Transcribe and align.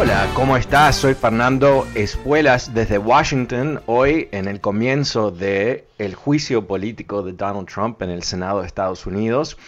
Hola, 0.00 0.30
¿cómo 0.34 0.56
estás? 0.56 0.94
Soy 0.94 1.14
Fernando 1.14 1.84
Espuelas 1.96 2.72
desde 2.72 2.98
Washington. 2.98 3.80
Hoy, 3.86 4.28
en 4.30 4.46
el 4.46 4.60
comienzo 4.60 5.32
del 5.32 5.86
el 5.98 6.14
juicio 6.14 6.68
político 6.68 7.24
de 7.24 7.32
Donald 7.32 7.66
Trump 7.66 8.00
en 8.02 8.10
el 8.10 8.22
Senado 8.22 8.60
de 8.60 8.68
Estados 8.68 9.06
Unidos, 9.06 9.58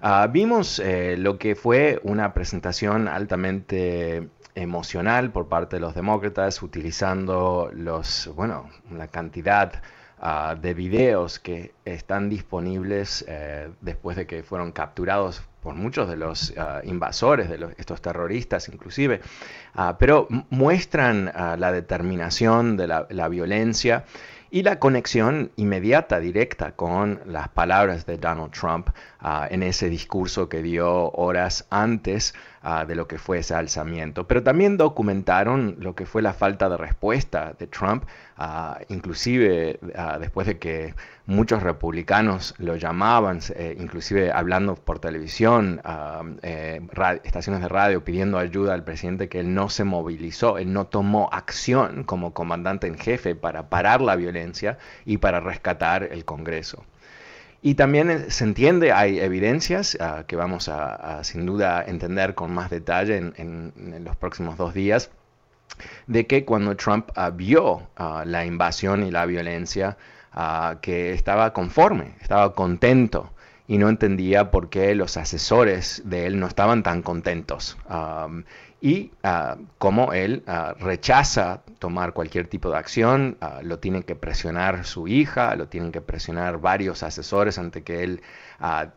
uh, 0.00 0.30
vimos 0.30 0.78
eh, 0.78 1.16
lo 1.18 1.36
que 1.36 1.56
fue 1.56 1.98
una 2.04 2.32
presentación 2.32 3.08
altamente 3.08 4.28
emocional 4.54 5.32
por 5.32 5.48
parte 5.48 5.76
de 5.76 5.80
los 5.80 5.96
demócratas, 5.96 6.62
utilizando 6.62 7.68
los, 7.74 8.30
bueno, 8.36 8.70
la 8.96 9.08
cantidad 9.08 9.82
uh, 10.22 10.54
de 10.60 10.74
videos 10.74 11.40
que 11.40 11.74
están 11.84 12.30
disponibles 12.30 13.24
eh, 13.26 13.68
después 13.80 14.16
de 14.16 14.28
que 14.28 14.44
fueron 14.44 14.70
capturados 14.70 15.42
por 15.62 15.74
muchos 15.74 16.08
de 16.08 16.16
los 16.16 16.50
uh, 16.50 16.84
invasores, 16.84 17.48
de 17.48 17.56
los, 17.56 17.72
estos 17.78 18.02
terroristas 18.02 18.68
inclusive, 18.68 19.20
uh, 19.76 19.94
pero 19.98 20.26
muestran 20.50 21.28
uh, 21.28 21.56
la 21.56 21.72
determinación 21.72 22.76
de 22.76 22.88
la, 22.88 23.28
violencia 23.28 24.04
y 24.50 24.64
la 24.64 24.78
conexión 24.78 25.52
inmediata, 25.56 26.18
directa 26.18 26.72
con 26.72 27.20
las 27.24 27.48
palabras 27.48 28.04
de 28.04 28.18
Donald 28.18 28.50
Trump 28.50 28.90
en 29.48 29.62
ese 29.62 29.88
discurso 29.88 30.50
que 30.50 30.60
dio 30.60 31.10
horas 31.12 31.66
antes 31.70 32.34
uh, 32.64 32.86
de 32.86 32.94
lo 32.94 33.06
que 33.06 33.18
fue 33.18 33.38
ese 33.38 33.54
alzamiento. 33.54 34.26
Pero 34.26 34.42
también 34.42 34.76
documentaron 34.76 35.76
lo 35.78 35.94
que 35.94 36.06
fue 36.06 36.22
la 36.22 36.32
falta 36.32 36.68
de 36.68 36.76
respuesta 36.76 37.54
de 37.58 37.66
Trump, 37.66 38.04
uh, 38.38 38.82
inclusive 38.88 39.78
uh, 39.82 40.18
después 40.18 40.46
de 40.46 40.58
que 40.58 40.94
muchos 41.26 41.62
republicanos 41.62 42.54
lo 42.58 42.76
llamaban, 42.76 43.40
eh, 43.54 43.76
inclusive 43.78 44.32
hablando 44.32 44.74
por 44.74 44.98
televisión, 44.98 45.80
eh, 46.42 46.80
estaciones 47.24 47.62
de 47.62 47.68
radio 47.68 48.04
pidiendo 48.04 48.38
ayuda 48.38 48.74
al 48.74 48.84
presidente, 48.84 49.28
que 49.28 49.40
él 49.40 49.54
no 49.54 49.68
se 49.68 49.84
movilizó, 49.84 50.58
él 50.58 50.72
no 50.72 50.86
tomó 50.86 51.28
acción 51.32 52.04
como 52.04 52.34
comandante 52.34 52.86
en 52.86 52.98
jefe 52.98 53.34
para 53.34 53.68
parar 53.68 54.00
la 54.00 54.16
violencia 54.16 54.78
y 55.04 55.18
para 55.18 55.40
rescatar 55.40 56.04
el 56.04 56.24
Congreso. 56.24 56.84
Y 57.64 57.76
también 57.76 58.10
eh, 58.10 58.30
se 58.30 58.42
entiende, 58.42 58.90
hay 58.92 59.20
evidencias 59.20 59.96
uh, 60.00 60.24
que 60.26 60.34
vamos 60.34 60.68
a, 60.68 61.22
sin 61.22 61.46
duda 61.46 61.84
entender 61.86 62.34
con 62.34 62.52
más 62.52 62.70
detalle 62.70 63.16
en, 63.16 63.72
los 64.04 64.16
próximos 64.16 64.56
dos 64.56 64.74
días, 64.74 65.10
de 66.08 66.26
que 66.26 66.44
cuando 66.44 66.76
Trump 66.76 67.10
uh, 67.16 67.30
vio 67.32 67.88
uh, 67.98 68.24
la 68.24 68.44
invasión 68.44 69.04
y 69.04 69.10
la 69.10 69.24
violencia, 69.26 69.96
que 70.80 71.12
estaba 71.12 71.52
conforme, 71.52 72.14
estaba 72.22 72.54
contento 72.54 73.34
y 73.68 73.76
no 73.76 73.90
entendía 73.90 74.50
por 74.50 74.70
qué 74.70 74.94
los 74.94 75.18
asesores 75.18 76.00
de 76.06 76.24
él 76.26 76.40
no 76.40 76.46
estaban 76.46 76.82
tan 76.82 77.02
contentos. 77.02 77.76
Y 78.84 79.12
uh, 79.22 79.64
como 79.78 80.12
él 80.12 80.42
uh, 80.48 80.76
rechaza 80.82 81.62
tomar 81.78 82.12
cualquier 82.12 82.48
tipo 82.48 82.68
de 82.68 82.78
acción, 82.78 83.38
uh, 83.40 83.64
lo 83.64 83.78
tiene 83.78 84.02
que 84.02 84.16
presionar 84.16 84.84
su 84.84 85.06
hija, 85.06 85.54
lo 85.54 85.68
tienen 85.68 85.92
que 85.92 86.00
presionar 86.00 86.58
varios 86.58 87.04
asesores 87.04 87.58
ante 87.58 87.82
que 87.84 88.02
él 88.02 88.22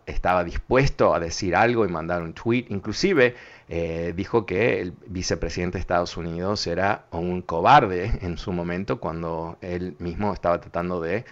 estaba 0.05 0.43
dispuesto 0.43 1.15
a 1.15 1.19
decir 1.19 1.55
algo 1.55 1.85
y 1.85 1.89
mandar 1.89 2.21
un 2.21 2.33
tweet. 2.33 2.65
Inclusive 2.69 3.35
eh, 3.67 4.13
dijo 4.15 4.45
que 4.45 4.79
el 4.79 4.93
vicepresidente 5.07 5.77
de 5.77 5.81
Estados 5.81 6.17
Unidos 6.17 6.67
era 6.67 7.05
un 7.11 7.41
cobarde 7.41 8.11
en 8.21 8.37
su 8.37 8.51
momento 8.51 8.99
cuando 8.99 9.57
él 9.61 9.95
mismo 9.99 10.33
estaba 10.33 10.59
tratando 10.59 10.99
de 10.99 11.25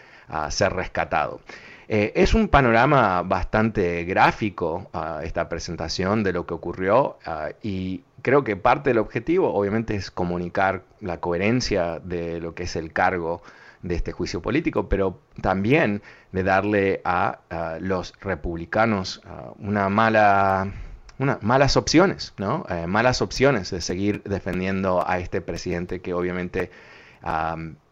ser 0.49 0.73
rescatado. 0.73 1.41
Eh, 1.87 2.13
es 2.15 2.33
un 2.33 2.47
panorama 2.47 3.21
bastante 3.23 4.03
gráfico 4.05 4.89
esta 5.21 5.49
presentación 5.49 6.23
de 6.23 6.33
lo 6.33 6.45
que 6.45 6.53
ocurrió 6.53 7.17
y 7.61 8.03
creo 8.23 8.44
que 8.44 8.56
parte 8.56 8.89
del 8.89 8.97
objetivo 8.97 9.53
obviamente 9.53 9.95
es 9.95 10.09
comunicar 10.09 10.84
la 11.01 11.19
coherencia 11.19 12.00
de 12.00 12.41
lo 12.41 12.56
que 12.56 12.63
es 12.63 12.75
el 12.75 12.91
cargo 12.91 13.44
de 13.84 13.95
este 13.95 14.13
juicio 14.13 14.41
político, 14.41 14.89
pero 14.89 15.19
también 15.41 16.01
de 16.31 16.44
darle 16.44 17.01
a, 17.03 17.39
los 17.81 18.13
republicanos 18.22 19.22
uh, 19.25 19.53
una 19.59 19.89
mala, 19.89 20.72
una, 21.19 21.38
malas 21.41 21.75
opciones, 21.75 22.33
¿no? 22.38 22.66
Eh, 22.69 22.88
malas 22.88 23.22
opciones 23.22 23.69
de 23.69 23.81
seguir 23.81 24.23
defendiendo 24.23 25.07
a 25.07 25.19
este 25.19 25.41
presidente 25.41 26.01
que 26.01 26.13
obviamente 26.13 26.72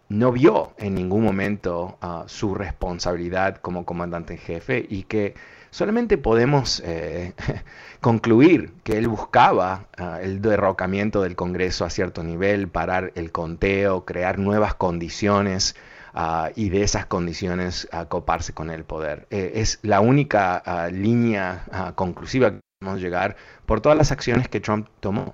no 0.10 0.32
vio 0.34 0.74
en 0.78 0.94
ningún 0.96 1.24
momento 1.24 1.98
uh, 2.02 2.28
su 2.28 2.54
responsabilidad 2.54 3.58
como 3.58 3.86
comandante 3.86 4.34
en 4.34 4.40
jefe 4.40 4.86
y 4.90 5.04
que 5.04 5.36
solamente 5.72 6.18
podemos 6.18 6.82
eh, 6.86 7.34
concluir 8.02 8.74
que 8.84 8.98
él 8.98 9.08
buscaba 9.08 9.88
uh, 10.00 10.22
el 10.22 10.42
derrocamiento 10.42 11.24
del 11.24 11.36
Congreso 11.36 11.86
a 11.86 11.90
cierto 11.90 12.24
nivel, 12.24 12.68
parar 12.68 13.12
el 13.16 13.32
conteo, 13.32 14.06
crear 14.06 14.38
nuevas 14.38 14.76
condiciones 14.76 15.76
uh, 16.14 16.52
y 16.56 16.70
de 16.70 16.84
esas 16.84 17.08
condiciones 17.08 17.88
acoparse 17.92 18.54
con 18.54 18.70
el 18.70 18.84
poder. 18.84 19.28
Eh, 19.32 19.54
es 19.56 19.80
la 19.82 20.02
única 20.02 20.62
uh, 20.66 20.94
línea 20.94 21.94
conclusiva 21.96 22.52
que 22.52 22.60
podemos 22.80 23.02
llegar 23.02 23.38
por 23.66 23.82
todas 23.82 23.98
las 23.98 24.12
acciones 24.12 24.48
que 24.48 24.60
Trump 24.60 24.88
tomó. 25.00 25.34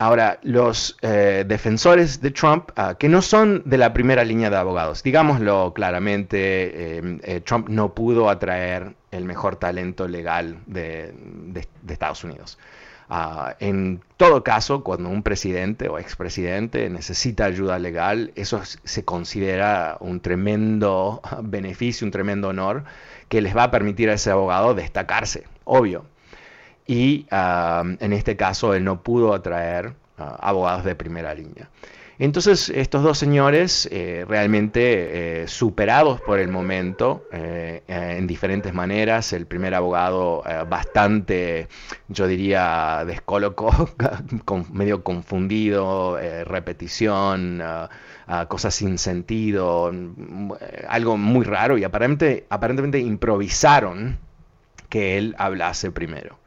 Ahora, 0.00 0.38
los 0.42 0.96
eh, 1.02 1.44
defensores 1.46 2.20
de 2.20 2.30
Trump, 2.30 2.70
uh, 2.78 2.94
que 2.96 3.08
no 3.08 3.20
son 3.20 3.62
de 3.64 3.78
la 3.78 3.92
primera 3.92 4.22
línea 4.22 4.48
de 4.48 4.56
abogados, 4.56 5.02
digámoslo 5.02 5.72
claramente, 5.74 6.98
eh, 6.98 7.18
eh, 7.24 7.40
Trump 7.40 7.68
no 7.68 7.94
pudo 7.94 8.30
atraer 8.30 8.94
el 9.10 9.24
mejor 9.24 9.56
talento 9.56 10.06
legal 10.06 10.60
de, 10.66 11.12
de, 11.48 11.66
de 11.82 11.92
Estados 11.92 12.22
Unidos. 12.22 12.58
Uh, 13.10 13.54
en 13.58 14.00
todo 14.16 14.44
caso, 14.44 14.84
cuando 14.84 15.08
un 15.08 15.24
presidente 15.24 15.88
o 15.88 15.98
expresidente 15.98 16.88
necesita 16.90 17.46
ayuda 17.46 17.80
legal, 17.80 18.30
eso 18.36 18.60
se 18.64 19.04
considera 19.04 19.96
un 19.98 20.20
tremendo 20.20 21.22
beneficio, 21.42 22.04
un 22.04 22.12
tremendo 22.12 22.48
honor 22.48 22.84
que 23.28 23.40
les 23.40 23.56
va 23.56 23.64
a 23.64 23.70
permitir 23.72 24.10
a 24.10 24.12
ese 24.12 24.30
abogado 24.30 24.74
destacarse, 24.74 25.44
obvio 25.64 26.04
y 26.88 27.26
en 27.30 28.12
este 28.12 28.36
caso 28.36 28.74
él 28.74 28.82
no 28.82 29.04
pudo 29.04 29.32
atraer 29.32 29.90
uh, 30.18 30.22
abogados 30.40 30.84
de 30.84 30.96
primera 30.96 31.32
línea. 31.34 31.68
Entonces 32.20 32.68
estos 32.70 33.04
dos 33.04 33.16
señores 33.16 33.88
eh, 33.92 34.24
realmente 34.26 35.42
eh, 35.42 35.48
superados 35.48 36.20
por 36.20 36.40
el 36.40 36.48
momento 36.48 37.28
eh, 37.32 37.82
en 37.86 38.26
diferentes 38.26 38.74
maneras, 38.74 39.32
el 39.32 39.46
primer 39.46 39.72
abogado 39.74 40.42
bastante, 40.68 41.68
yo 42.08 42.26
diría, 42.26 43.04
descolocó, 43.06 43.70
con, 44.44 44.66
medio 44.72 45.04
confundido, 45.04 46.18
repetición, 46.44 47.60
uh, 47.60 48.46
cosas 48.48 48.74
sin 48.74 48.98
sentido, 48.98 49.92
algo 50.88 51.16
muy 51.16 51.44
raro 51.44 51.78
y 51.78 51.84
aparentemente, 51.84 52.46
aparentemente 52.50 52.98
improvisaron 52.98 54.18
que 54.88 55.18
él 55.18 55.36
hablase 55.38 55.92
primero. 55.92 56.38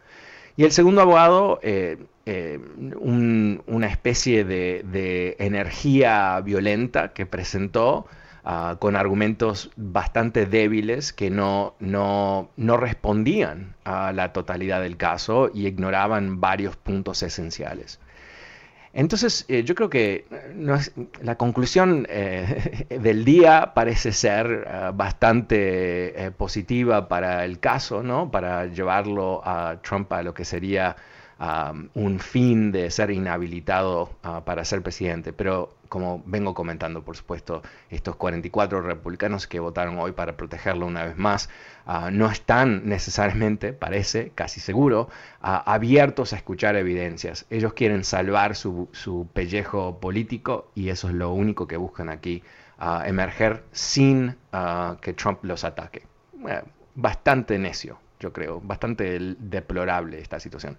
Y 0.57 0.63
el 0.63 0.71
segundo 0.71 1.01
abogado, 1.01 1.59
eh, 1.63 1.97
eh, 2.25 2.59
una 2.77 3.87
especie 3.87 4.43
de, 4.43 5.35
energía 5.39 6.39
violenta 6.41 7.13
que 7.13 7.25
presentó 7.25 8.05
ah, 8.43 8.77
con 8.79 8.95
argumentos 8.95 9.71
bastante 9.75 10.45
débiles 10.45 11.13
que 11.13 11.29
no, 11.29 11.75
no, 11.79 12.49
no 12.57 12.77
respondían 12.77 13.75
a 13.85 14.11
la 14.11 14.33
totalidad 14.33 14.81
del 14.81 14.97
caso 14.97 15.49
y 15.53 15.67
ignoraban 15.67 16.39
varios 16.41 16.75
puntos 16.75 17.23
esenciales. 17.23 17.99
Entonces, 18.93 19.45
eh, 19.47 19.63
yo 19.63 19.73
creo 19.73 19.89
que 19.89 20.25
la 21.21 21.35
conclusión 21.35 22.05
eh, 22.09 22.85
del 23.01 23.23
día 23.23 23.71
parece 23.73 24.11
ser 24.11 24.65
eh, 24.67 24.91
bastante 24.93 26.31
positiva 26.37 27.07
para 27.07 27.45
el 27.45 27.59
caso, 27.59 28.03
¿no? 28.03 28.29
Para 28.31 28.65
llevarlo 28.65 29.41
a 29.45 29.77
Trump 29.81 30.11
a 30.11 30.23
lo 30.23 30.33
que 30.33 30.43
sería 30.43 30.95
un 31.95 32.19
fin 32.19 32.71
de 32.71 32.91
ser 32.91 33.09
inhabilitado 33.09 34.11
ah, 34.23 34.43
para 34.45 34.63
ser 34.63 34.83
presidente. 34.83 35.33
Pero 35.33 35.75
como 35.89 36.21
vengo 36.25 36.53
comentando, 36.53 37.03
por 37.03 37.17
supuesto, 37.17 37.63
estos 37.89 38.15
44 38.15 38.81
republicanos 38.81 39.47
que 39.47 39.59
votaron 39.59 39.97
hoy 39.97 40.11
para 40.11 40.37
protegerlo 40.37 40.85
una 40.85 41.03
vez 41.03 41.17
más, 41.17 41.49
ah, 41.85 42.09
no 42.11 42.29
están 42.29 42.87
necesariamente, 42.87 43.73
parece, 43.73 44.31
casi 44.35 44.59
seguro, 44.59 45.09
ah, 45.41 45.63
abiertos 45.65 46.33
a 46.33 46.35
escuchar 46.35 46.75
evidencias. 46.75 47.45
Ellos 47.49 47.73
quieren 47.73 48.03
salvar 48.03 48.55
su, 48.55 48.89
pellejo 49.33 49.99
político 49.99 50.71
y 50.75 50.89
eso 50.89 51.07
es 51.07 51.15
lo 51.15 51.31
único 51.33 51.67
que 51.67 51.77
buscan 51.77 52.09
aquí, 52.09 52.43
emerger 53.05 53.63
sin 53.71 54.35
que 55.01 55.13
Trump 55.13 55.43
los 55.43 55.63
ataque. 55.63 56.03
bastante 56.95 57.57
necio 57.59 57.99
yo 58.21 58.31
creo. 58.31 58.61
Bastante 58.61 59.19
deplorable 59.39 60.19
esta 60.19 60.39
situación. 60.39 60.77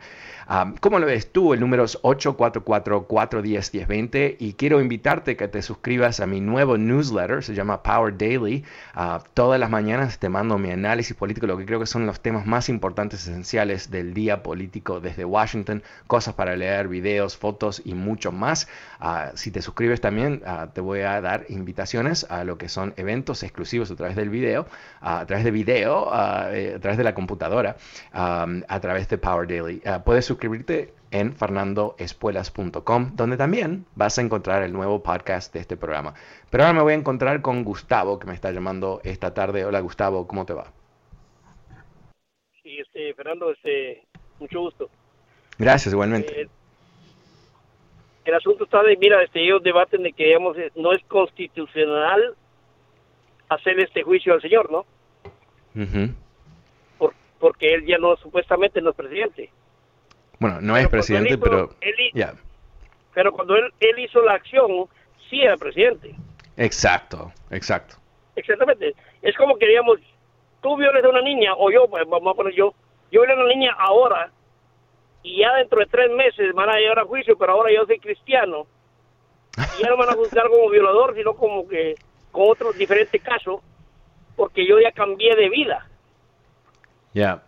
Um, 0.49 0.77
¿Cómo 0.77 0.99
lo 0.99 1.05
ves 1.07 1.31
tú? 1.31 1.53
El 1.53 1.61
número 1.61 1.85
es 1.85 2.01
844-410-1020 2.03 4.37
y 4.39 4.55
quiero 4.55 4.81
invitarte 4.81 5.37
que 5.37 5.49
te 5.49 5.61
suscribas 5.61 6.21
a 6.21 6.27
mi 6.27 6.41
nuevo 6.41 6.79
newsletter, 6.79 7.43
se 7.43 7.55
llama 7.55 7.83
Power 7.83 8.17
Daily. 8.17 8.65
Uh, 8.97 9.19
todas 9.35 9.61
las 9.61 9.69
mañanas 9.71 10.19
te 10.19 10.29
mando 10.29 10.57
mi 10.57 10.71
análisis 10.71 11.17
político, 11.17 11.49
lo 11.49 11.59
que 11.59 11.67
creo 11.67 11.81
que 11.81 11.87
son 11.87 12.07
los 12.07 12.21
temas 12.21 12.47
más 12.47 12.69
importantes, 12.69 13.27
esenciales 13.27 13.91
del 13.91 14.15
día 14.15 14.45
político 14.45 15.01
desde 15.01 15.25
Washington, 15.25 15.83
cosas 16.07 16.35
para 16.35 16.55
leer, 16.57 16.87
videos, 16.89 17.37
fotos 17.37 17.83
y 17.85 17.95
mucho 17.95 18.31
más. 18.31 18.69
Uh, 19.01 19.31
si 19.35 19.51
te 19.51 19.61
suscribes 19.61 20.01
también, 20.01 20.43
te 20.73 20.81
voy 20.81 21.01
a 21.01 21.21
dar 21.21 21.45
invitaciones 21.49 22.25
a 22.31 22.45
lo 22.45 22.57
que 22.57 22.69
son 22.69 22.95
eventos 22.97 23.43
exclusivos 23.43 23.91
a 23.91 23.97
través 23.97 24.15
del 24.15 24.31
video, 24.31 24.69
a 25.01 25.27
través 25.27 25.45
de 25.45 25.51
video, 25.51 26.09
eh, 26.53 26.75
a 26.77 26.81
través 26.81 26.99
de 26.99 27.05
la 27.05 27.15
computadora 27.15 27.32
computadora 27.33 27.77
um, 28.13 28.63
a 28.69 28.81
través 28.81 29.09
de 29.09 29.17
Power 29.17 29.47
Daily. 29.47 29.81
Uh, 29.87 30.03
puedes 30.05 30.27
suscribirte 30.27 30.93
en 31.11 31.35
fernandoespuelas.com, 31.35 33.17
donde 33.17 33.37
también 33.37 33.87
vas 33.95 34.19
a 34.19 34.23
encontrar 34.23 34.63
el 34.63 34.73
nuevo 34.73 35.03
podcast 35.03 35.53
de 35.55 35.61
este 35.61 35.77
programa. 35.77 36.15
Pero 36.51 36.65
ahora 36.65 36.75
me 36.75 36.83
voy 36.83 36.93
a 36.93 36.97
encontrar 36.97 37.41
con 37.41 37.65
Gustavo, 37.65 38.19
que 38.19 38.27
me 38.27 38.35
está 38.35 38.51
llamando 38.51 39.01
esta 39.05 39.33
tarde. 39.33 39.65
Hola 39.65 39.81
Gustavo, 39.81 40.27
¿cómo 40.27 40.45
te 40.45 40.53
va? 40.53 40.73
Sí, 42.63 42.79
este, 42.79 43.15
Fernando, 43.15 43.51
este, 43.51 44.05
mucho 44.39 44.61
gusto. 44.61 44.91
Gracias, 45.59 45.93
igualmente. 45.93 46.43
Eh, 46.43 46.49
el 48.25 48.35
asunto 48.35 48.65
está 48.65 48.83
de, 48.83 48.97
mira, 48.97 49.23
este, 49.23 49.43
ellos 49.43 49.63
debaten 49.63 50.03
de 50.03 50.13
que 50.13 50.27
digamos, 50.27 50.57
no 50.77 50.93
es 50.93 51.03
constitucional 51.05 52.37
hacer 53.49 53.79
este 53.81 54.03
juicio 54.03 54.35
al 54.35 54.43
señor, 54.43 54.71
¿no? 54.71 54.87
Porque 57.43 57.75
él 57.75 57.85
ya 57.85 57.99
no, 57.99 58.17
supuestamente 58.19 58.81
no 58.81 58.91
es 58.91 58.97
presidente. 58.97 59.51
Bueno, 60.39 60.61
no 60.61 60.77
es 60.77 60.87
presidente, 60.87 61.37
pero... 61.37 61.71
ya. 62.15 62.35
Pero 63.15 63.33
cuando 63.33 63.57
él, 63.57 63.65
él 63.81 63.99
hizo 63.99 64.23
la 64.23 64.35
acción, 64.35 64.87
sí 65.29 65.43
era 65.43 65.57
presidente. 65.57 66.15
Exacto, 66.57 67.33
exacto. 67.51 67.97
Exactamente. 68.37 68.95
Es 69.23 69.37
como 69.37 69.57
que, 69.57 69.67
digamos, 69.67 69.99
tú 70.61 70.77
violes 70.77 71.05
a 71.05 71.09
una 71.09 71.21
niña, 71.21 71.53
o 71.57 71.73
yo, 71.73 71.89
pues, 71.89 72.09
vamos 72.09 72.33
a 72.33 72.37
poner 72.37 72.55
yo, 72.55 72.75
yo 73.11 73.23
violé 73.23 73.33
a 73.33 73.45
una 73.45 73.49
niña 73.53 73.75
ahora, 73.77 74.31
y 75.25 75.41
ya 75.41 75.53
dentro 75.55 75.81
de 75.81 75.87
tres 75.87 76.13
meses 76.13 76.55
van 76.55 76.71
a 76.71 76.79
llegar 76.79 77.01
a 77.01 77.07
juicio, 77.07 77.37
pero 77.37 77.55
ahora 77.55 77.73
yo 77.75 77.85
soy 77.87 77.99
cristiano, 77.99 78.69
y 79.57 79.83
ya 79.83 79.91
no 79.91 79.97
van 79.97 80.11
a 80.11 80.15
juzgar 80.15 80.49
como 80.49 80.71
violador, 80.71 81.17
sino 81.17 81.35
como 81.35 81.67
que 81.67 81.97
con 82.31 82.49
otro 82.49 82.73
diferente 82.73 83.19
caso, 83.19 83.61
porque 84.37 84.65
yo 84.65 84.79
ya 84.79 84.93
cambié 84.93 85.35
de 85.35 85.49
vida. 85.49 85.89
Ya. 87.15 87.43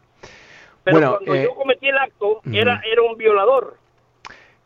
Pero 0.84 0.98
bueno, 0.98 1.16
cuando 1.16 1.34
yo 1.34 1.50
eh, 1.50 1.54
cometí 1.56 1.88
el 1.88 1.98
acto, 1.98 2.40
era, 2.52 2.82
era 2.90 3.02
un 3.02 3.16
violador. 3.16 3.78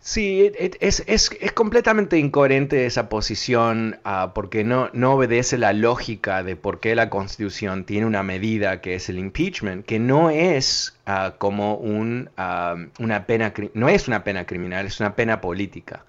Sí, 0.00 0.50
es, 0.58 1.04
es, 1.06 1.30
es, 1.40 1.52
completamente 1.52 2.18
incoherente 2.18 2.86
esa 2.86 3.08
posición 3.08 3.98
uh, 4.06 4.32
porque 4.32 4.64
no, 4.64 4.90
no 4.92 5.14
obedece 5.14 5.58
la 5.58 5.72
lógica 5.72 6.42
de 6.42 6.56
por 6.56 6.80
qué 6.80 6.94
la 6.94 7.10
Constitución 7.10 7.84
tiene 7.84 8.06
una 8.06 8.22
medida 8.22 8.80
que 8.80 8.94
es 8.94 9.08
el 9.08 9.18
impeachment, 9.18 9.84
que 9.84 9.98
no 9.98 10.30
es 10.30 10.98
uh, 11.06 11.36
como 11.36 11.74
un, 11.74 12.30
uh, 12.38 13.02
una 13.02 13.26
pena, 13.26 13.52
no 13.74 13.88
es 13.88 14.08
una 14.08 14.24
pena 14.24 14.46
criminal, 14.46 14.86
es 14.86 15.00
una 15.00 15.14
pena 15.14 15.40
política. 15.40 16.04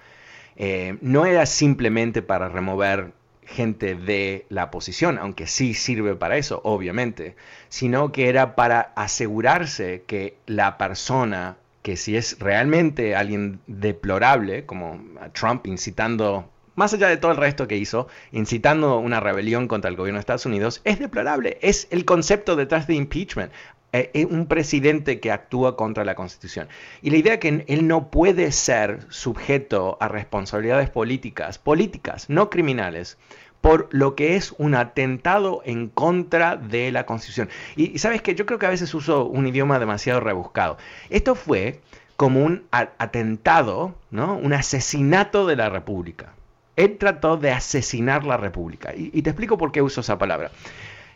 Eh, 0.56 0.98
no 1.02 1.26
era 1.26 1.46
simplemente 1.46 2.22
para 2.22 2.48
remover 2.50 3.12
gente 3.50 3.96
de 3.96 4.46
la 4.50 4.66
oposición, 4.66 5.18
aunque 5.18 5.48
sí 5.48 5.74
sirve 5.74 6.16
para 6.16 6.38
eso, 6.38 6.62
obviamente, 6.64 7.36
sino 7.68 8.12
que 8.12 8.30
era 8.30 8.56
para 8.56 8.94
asegurarse 8.96 10.04
que 10.08 10.38
la 10.46 10.78
persona, 10.78 11.58
que 11.82 11.98
si 11.98 12.16
es 12.16 12.38
realmente 12.40 13.16
alguien 13.16 13.60
deplorable, 13.68 14.66
como 14.66 15.02
Trump 15.34 15.66
incitando, 15.66 16.50
más 16.76 16.94
allá 16.94 17.10
de 17.10 17.18
todo 17.18 17.32
el 17.32 17.38
resto 17.38 17.68
que 17.68 17.78
hizo, 17.78 18.08
incitando 18.32 19.00
una 19.00 19.20
rebelión 19.20 19.68
contra 19.68 19.90
el 19.90 19.98
gobierno 19.98 20.18
de 20.18 20.22
Estados 20.22 20.46
Unidos, 20.46 20.82
es 20.84 21.00
deplorable, 21.00 21.58
es 21.62 21.88
el 21.90 22.06
concepto 22.06 22.56
detrás 22.56 22.88
de 22.88 22.96
impeachment. 22.96 23.52
Eh, 23.92 24.12
eh, 24.14 24.26
un 24.26 24.46
presidente 24.46 25.20
que 25.20 25.32
actúa 25.32 25.76
contra 25.76 26.06
la 26.06 26.14
Constitución. 26.14 26.68
Y 27.02 27.10
la 27.10 27.18
idea 27.18 27.40
que 27.40 27.66
él 27.68 27.88
no 27.88 28.12
puede 28.12 28.52
ser 28.52 29.00
sujeto 29.10 29.98
a 30.00 30.08
responsabilidades 30.08 30.92
políticas, 30.92 31.58
políticas, 31.58 32.30
no 32.30 32.52
criminales, 32.52 33.18
por 33.62 33.90
lo 33.92 34.14
que 34.14 34.36
es 34.36 34.54
un 34.60 34.76
atentado 34.76 35.64
en 35.66 35.90
contra 35.90 36.56
de 36.56 36.92
la 36.92 37.08
Constitución. 37.08 37.50
Y, 37.76 37.98
sabes 37.98 38.22
que 38.22 38.36
yo 38.36 38.46
creo 38.46 38.60
que 38.60 38.68
a 38.68 38.70
veces 38.70 38.94
uso 38.94 39.26
un 39.26 39.48
idioma 39.48 39.80
demasiado 39.80 40.20
rebuscado. 40.20 40.78
Esto 41.10 41.34
fue 41.34 41.82
como 42.16 42.44
un 42.44 42.66
atentado, 42.72 43.96
¿no? 44.12 44.36
un 44.36 44.54
asesinato 44.54 45.48
de 45.48 45.56
la 45.56 45.70
República. 45.70 46.34
Él 46.76 46.98
trató 47.00 47.38
de 47.38 47.52
asesinar 47.52 48.24
la 48.24 48.38
República. 48.38 48.94
Y, 48.96 49.10
y 49.14 49.24
te 49.24 49.32
explico 49.32 49.58
por 49.58 49.72
qué 49.72 49.82
uso 49.82 50.02
esa 50.02 50.20
palabra. 50.20 50.52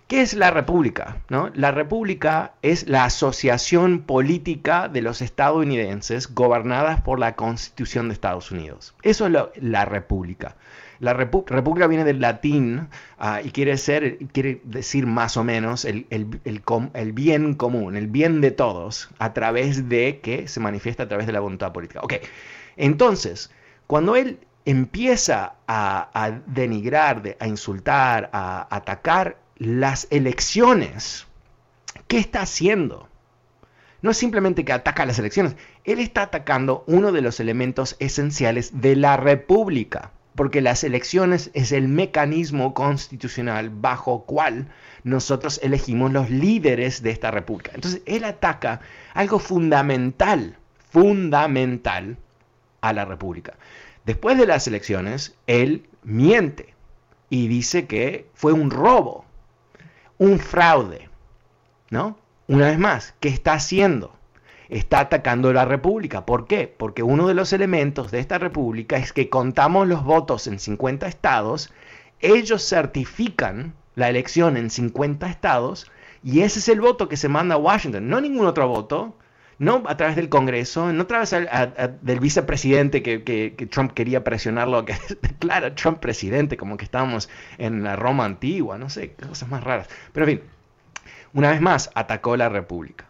¿Qué 0.07 0.21
es 0.21 0.33
la 0.33 0.51
República? 0.51 1.17
¿No? 1.29 1.49
La 1.55 1.71
República 1.71 2.53
es 2.61 2.87
la 2.87 3.05
asociación 3.05 4.01
política 4.01 4.89
de 4.89 5.01
los 5.01 5.21
estadounidenses 5.21 6.33
gobernadas 6.33 7.01
por 7.01 7.19
la 7.19 7.35
Constitución 7.35 8.09
de 8.09 8.13
Estados 8.13 8.51
Unidos. 8.51 8.93
Eso 9.01 9.27
es 9.27 9.33
la 9.61 9.85
República. 9.85 10.55
La 11.03 11.13
república 11.13 11.87
viene 11.87 12.05
del 12.05 12.21
latín 12.21 12.87
ah, 13.19 13.41
y 13.43 13.51
quiere, 13.51 13.77
ser, 13.77 14.19
quiere 14.31 14.61
decir 14.63 15.05
más 15.05 15.35
o 15.35 15.43
menos 15.43 15.83
el, 15.83 16.05
bien 17.13 17.55
común, 17.55 17.97
el 17.97 18.07
bien 18.07 18.39
de 18.39 18.51
todos, 18.51 19.09
a 19.19 19.33
través 19.33 19.89
de 19.89 20.21
que 20.21 20.47
se 20.47 20.61
manifiesta 20.61 21.03
a 21.03 21.07
través 21.09 21.27
de 21.27 21.33
la 21.33 21.41
voluntad 21.41 21.73
política. 21.73 21.99
Ok, 22.01 22.13
entonces, 22.77 23.51
cuando 23.85 24.15
él 24.15 24.39
empieza 24.63 25.55
a, 25.67 26.09
a 26.13 26.31
denigrar, 26.47 27.35
a 27.37 27.47
insultar, 27.47 28.29
a 28.31 28.73
atacar 28.73 29.42
las 29.57 30.07
elecciones, 30.09 31.27
¿qué 32.07 32.17
está 32.17 32.41
haciendo? 32.41 33.07
No 34.01 34.11
es 34.11 34.17
simplemente 34.17 34.65
que 34.65 34.73
ataca 34.73 35.05
las 35.05 35.19
elecciones, 35.19 35.55
él 35.85 35.99
está 35.99 36.23
atacando 36.23 36.83
uno 36.87 37.11
de 37.11 37.21
los 37.21 37.39
elementos 37.39 37.95
esenciales 37.99 38.81
de 38.81 38.95
la 38.95 39.15
república, 39.17 40.11
porque 40.35 40.61
las 40.61 40.83
elecciones 40.83 41.51
es 41.53 41.71
el 41.71 41.87
mecanismo 41.87 42.73
constitucional 42.73 43.69
bajo 43.69 44.25
cual 44.25 44.67
nosotros 45.03 45.59
elegimos 45.63 46.11
los 46.11 46.29
líderes 46.29 47.03
de 47.03 47.11
esta 47.11 47.31
república. 47.31 47.71
Entonces, 47.75 48.01
él 48.05 48.23
ataca 48.23 48.81
algo 49.13 49.39
fundamental, 49.39 50.57
fundamental 50.91 52.17
a 52.81 52.93
la 52.93 53.05
república. 53.05 53.53
Después 54.05 54.37
de 54.37 54.47
las 54.47 54.67
elecciones, 54.67 55.35
él 55.47 55.87
miente 56.03 56.73
y 57.29 57.47
dice 57.47 57.85
que 57.85 58.27
fue 58.33 58.51
un 58.51 58.69
robo 58.69 59.25
un 60.17 60.39
fraude, 60.39 61.09
¿no? 61.89 62.17
Una 62.47 62.67
vez 62.67 62.77
más, 62.77 63.15
¿qué 63.19 63.29
está 63.29 63.53
haciendo? 63.53 64.13
Está 64.69 65.01
atacando 65.01 65.53
la 65.53 65.65
República. 65.65 66.25
¿Por 66.25 66.47
qué? 66.47 66.67
Porque 66.67 67.03
uno 67.03 67.27
de 67.27 67.33
los 67.33 67.53
elementos 67.53 68.11
de 68.11 68.19
esta 68.19 68.37
República 68.37 68.97
es 68.97 69.13
que 69.13 69.29
contamos 69.29 69.87
los 69.87 70.03
votos 70.03 70.47
en 70.47 70.59
50 70.59 71.07
estados, 71.07 71.71
ellos 72.19 72.67
certifican 72.67 73.73
la 73.95 74.09
elección 74.09 74.57
en 74.57 74.69
50 74.69 75.29
estados 75.29 75.91
y 76.23 76.41
ese 76.41 76.59
es 76.59 76.69
el 76.69 76.81
voto 76.81 77.09
que 77.09 77.17
se 77.17 77.29
manda 77.29 77.55
a 77.55 77.59
Washington, 77.59 78.07
no 78.07 78.21
ningún 78.21 78.45
otro 78.45 78.67
voto, 78.67 79.15
no 79.59 79.83
a 79.87 79.97
través 79.97 80.15
del 80.15 80.29
Congreso, 80.29 80.91
no 80.91 81.03
a 81.03 81.07
través 81.07 81.35
del 82.01 82.19
vicepresidente 82.19 83.01
que, 83.03 83.67
Trump 83.71 83.93
quería 83.93 84.23
presionarlo 84.23 84.85
que 84.85 84.95
declara 85.21 85.75
Trump 85.75 85.99
presidente, 85.99 86.57
como 86.57 86.77
que 86.77 86.85
estábamos 86.85 87.29
en 87.57 87.83
la 87.83 87.95
Roma 87.95 88.25
antigua, 88.25 88.77
no 88.77 88.89
sé, 88.89 89.13
cosas 89.13 89.49
más 89.49 89.63
raras. 89.63 89.89
Pero 90.11 90.27
en 90.27 90.39
fin, 90.39 90.47
una 91.33 91.51
vez 91.51 91.61
más, 91.61 91.89
atacó 91.95 92.37
la 92.37 92.49
República. 92.49 93.05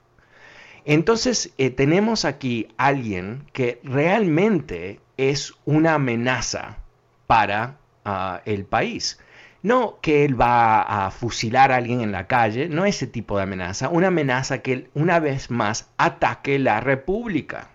Entonces 0.86 1.54
eh, 1.58 1.70
tenemos 1.70 2.26
aquí 2.26 2.68
alguien 2.78 3.46
que 3.54 3.80
realmente 3.84 5.00
es 5.18 5.54
una 5.66 5.96
amenaza 5.96 6.78
para 7.28 7.78
ah, 8.04 8.42
el 8.46 8.66
país. 8.66 9.20
No 9.63 9.98
que 10.01 10.25
él 10.25 10.39
va 10.39 10.82
a 10.82 11.10
fusilar 11.10 11.72
a 11.72 11.77
alguien 11.77 12.01
en 12.01 12.12
la 12.12 12.27
calle, 12.27 12.70
no 12.70 12.86
ese 12.86 13.08
tipo 13.08 13.38
de 13.38 13.43
amenaza, 13.43 13.89
una 13.89 14.08
amenaza 14.08 14.60
que 14.60 14.74
él 14.74 14.89
una 14.93 15.20
vez 15.20 15.50
más 15.50 15.89
ataque 15.98 16.60
la 16.60 16.79
república. 16.79 17.70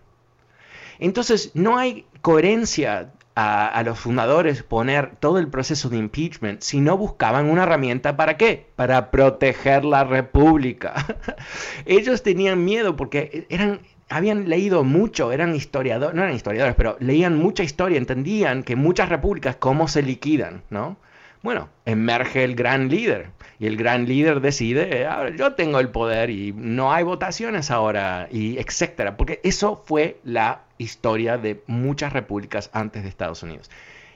Entonces 1.01 1.53
no 1.55 1.79
hay 1.79 2.07
coherencia 2.21 3.11
a, 3.41 3.83
los 3.85 4.01
fundadores 4.01 4.65
poner 4.65 5.15
todo 5.21 5.39
el 5.39 5.47
proceso 5.47 5.89
de 5.89 5.97
impeachment 5.97 6.61
si 6.61 6.81
no 6.81 6.99
buscaban 6.99 7.49
una 7.49 7.63
herramienta 7.63 8.17
para 8.17 8.37
qué? 8.37 8.67
Para 8.75 9.13
proteger 9.13 9.85
la 9.85 10.03
república. 10.03 11.07
Ellos 11.87 12.25
tenían 12.25 12.65
miedo 12.65 12.97
porque 12.97 13.47
eran 13.49 13.81
habían 14.09 14.49
leído 14.49 14.85
mucho, 14.85 15.33
eran 15.33 15.55
historiadores, 15.55 16.17
no 16.17 16.23
eran 16.23 16.35
historiadores, 16.35 16.75
pero 16.77 16.97
leían 16.99 17.37
mucha 17.37 17.63
historia, 17.63 17.99
entendían 17.99 18.63
que 18.63 18.75
muchas 18.75 19.09
repúblicas 19.09 19.57
cómo 19.57 19.87
se 19.87 20.03
liquidan, 20.03 20.63
¿no? 20.71 20.97
Bueno, 21.43 21.69
emerge 21.85 22.45
el 22.45 22.55
gran 22.55 22.89
líder. 22.89 23.31
Y 23.61 23.67
el 23.67 23.77
gran 23.77 24.07
líder 24.07 24.41
decide, 24.41 25.07
ah, 25.07 25.31
yo 25.37 25.55
tengo 25.55 25.81
el 25.81 25.89
poder 25.89 26.31
y 26.31 26.53
no 26.53 26.93
hay 26.93 27.03
votaciones 27.03 27.71
ahora 27.73 28.29
y 28.31 28.57
etcétera, 28.59 29.17
porque 29.17 29.41
eso 29.43 29.83
fue 29.85 30.21
la 30.23 30.63
historia 30.79 31.39
de 31.39 31.63
muchas 31.67 32.13
repúblicas 32.13 32.71
antes 32.73 33.03
de 33.03 33.09
Estados 33.09 33.43
Unidos. 33.43 33.69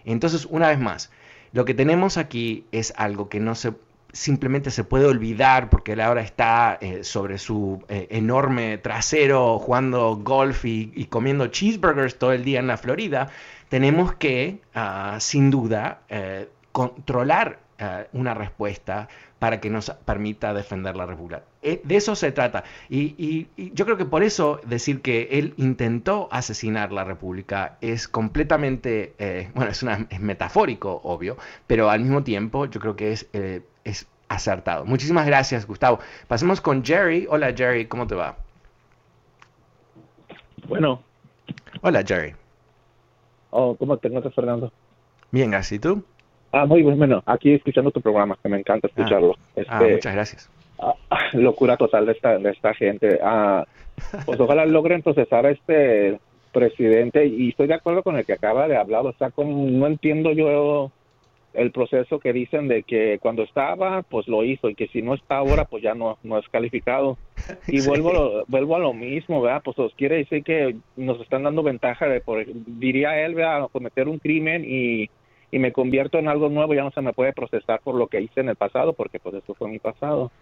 Entonces, 0.04 0.46
una 0.48 0.68
vez 0.68 0.78
más, 0.78 1.10
lo 1.52 1.64
que 1.64 1.74
tenemos 1.74 2.18
aquí 2.18 2.66
es 2.70 2.94
algo 2.96 3.28
que 3.28 3.40
no 3.40 3.56
se 3.56 3.72
simplemente 4.12 4.70
se 4.70 4.84
puede 4.84 5.06
olvidar 5.06 5.70
porque 5.70 5.92
él 5.92 6.00
ahora 6.00 6.20
está 6.20 6.78
eh, 6.80 7.02
sobre 7.02 7.38
su 7.38 7.82
eh, 7.88 8.08
enorme 8.10 8.78
trasero 8.78 9.58
jugando 9.58 10.16
golf 10.16 10.64
y, 10.64 11.06
comiendo 11.06 11.46
cheeseburgers 11.46 12.18
todo 12.18 12.32
el 12.32 12.44
día 12.44 12.60
en 12.60 12.66
la 12.66 12.76
Florida, 12.76 13.30
tenemos 13.68 14.14
que, 14.14 14.60
ah, 14.74 15.16
sin 15.18 15.50
duda, 15.50 16.02
eh, 16.08 16.48
controlar 16.72 17.58
eh, 17.78 18.06
una 18.12 18.34
respuesta 18.34 19.08
para 19.38 19.60
que 19.60 19.68
nos 19.68 19.90
permita 19.90 20.54
defender 20.54 20.96
la 20.96 21.06
República. 21.06 21.42
Eh, 21.62 21.80
de 21.84 21.96
eso 21.96 22.14
se 22.14 22.32
trata. 22.32 22.64
Y, 22.88 23.48
yo 23.74 23.84
creo 23.84 23.96
que 23.96 24.04
por 24.04 24.22
eso 24.22 24.60
decir 24.64 25.02
que 25.02 25.28
él 25.32 25.54
intentó 25.56 26.28
asesinar 26.30 26.92
la 26.92 27.04
República 27.04 27.76
es 27.80 28.08
completamente, 28.08 29.14
eh, 29.18 29.50
bueno, 29.54 29.70
es, 29.70 29.82
una, 29.82 30.06
es 30.10 30.20
metafórico, 30.20 31.00
obvio, 31.04 31.36
pero 31.66 31.90
al 31.90 32.00
mismo 32.00 32.22
tiempo 32.22 32.66
yo 32.66 32.80
creo 32.80 32.96
que 32.96 33.12
es, 33.12 33.28
es 33.84 34.06
acertado. 34.28 34.84
Muchísimas 34.84 35.26
gracias, 35.26 35.66
Gustavo. 35.66 35.98
Pasemos 36.28 36.60
con 36.60 36.84
Jerry. 36.84 37.26
Hola, 37.28 37.52
Jerry, 37.52 37.86
¿cómo 37.86 38.06
te 38.06 38.14
va? 38.14 38.36
Bueno. 40.68 41.02
Hola, 41.80 42.04
Jerry. 42.06 42.34
Oh, 43.50 43.76
¿Cómo 43.76 43.96
te 43.98 44.08
encuentras, 44.08 44.34
Fernando? 44.34 44.72
Bien. 45.30 45.52
¿Y 45.70 45.78
tú? 45.78 46.04
Ah, 46.52 46.66
muy 46.66 46.82
bueno. 46.82 47.22
Aquí 47.26 47.54
escuchando 47.54 47.90
tu 47.90 48.00
programa, 48.00 48.36
que 48.42 48.48
me 48.48 48.58
encanta 48.58 48.86
ah. 48.88 48.90
escucharlo. 48.94 49.34
Ah, 49.36 49.80
este, 49.80 49.92
muchas 49.94 50.14
gracias. 50.14 50.50
Ah, 50.78 50.94
locura 51.32 51.76
total 51.76 52.06
de 52.06 52.12
esta, 52.12 52.38
de 52.38 52.50
esta 52.50 52.74
gente. 52.74 53.18
pues 54.26 54.38
ojalá 54.38 54.66
logren 54.66 55.02
procesar 55.02 55.46
a 55.46 55.50
este 55.50 56.18
presidente 56.52 57.26
y 57.26 57.48
estoy 57.48 57.66
de 57.66 57.74
acuerdo 57.74 58.02
con 58.02 58.16
el 58.16 58.26
que 58.26 58.34
acaba 58.34 58.68
de 58.68 58.76
hablar. 58.76 59.06
O 59.06 59.12
sea, 59.14 59.30
como, 59.30 59.66
no 59.70 59.86
entiendo 59.86 60.32
yo 60.32 60.92
el 61.54 61.70
proceso 61.70 62.18
que 62.18 62.32
dicen 62.32 62.68
de 62.68 62.82
que 62.82 63.18
cuando 63.20 63.42
estaba, 63.42 64.02
pues 64.02 64.26
lo 64.26 64.42
hizo 64.44 64.70
y 64.70 64.74
que 64.74 64.88
si 64.88 65.02
no 65.02 65.14
está 65.14 65.36
ahora, 65.36 65.64
pues 65.64 65.82
ya 65.82 65.94
no, 65.94 66.18
no 66.22 66.38
es 66.38 66.48
calificado. 66.48 67.18
Y 67.66 67.84
vuelvo, 67.86 68.44
vuelvo 68.46 68.76
a 68.76 68.78
lo 68.78 68.92
mismo, 68.92 69.42
¿verdad? 69.42 69.62
Pues 69.64 69.78
os 69.78 69.92
quiere 69.94 70.16
decir 70.16 70.44
que 70.44 70.76
nos 70.96 71.20
están 71.20 71.42
dando 71.42 71.62
ventaja 71.62 72.06
de, 72.06 72.20
por, 72.20 72.44
diría 72.46 73.20
él, 73.24 73.34
¿verdad? 73.34 73.68
Cometer 73.72 74.08
un 74.08 74.18
crimen 74.18 74.64
y 74.64 75.10
y 75.52 75.58
me 75.58 75.70
convierto 75.70 76.18
en 76.18 76.28
algo 76.28 76.48
nuevo, 76.48 76.74
ya 76.74 76.82
no 76.82 76.90
se 76.90 77.02
me 77.02 77.12
puede 77.12 77.34
procesar 77.34 77.80
por 77.84 77.94
lo 77.94 78.08
que 78.08 78.22
hice 78.22 78.40
en 78.40 78.48
el 78.48 78.56
pasado, 78.56 78.94
porque 78.94 79.20
pues 79.20 79.34
eso 79.36 79.54
fue 79.54 79.68
mi 79.68 79.78
pasado. 79.78 80.32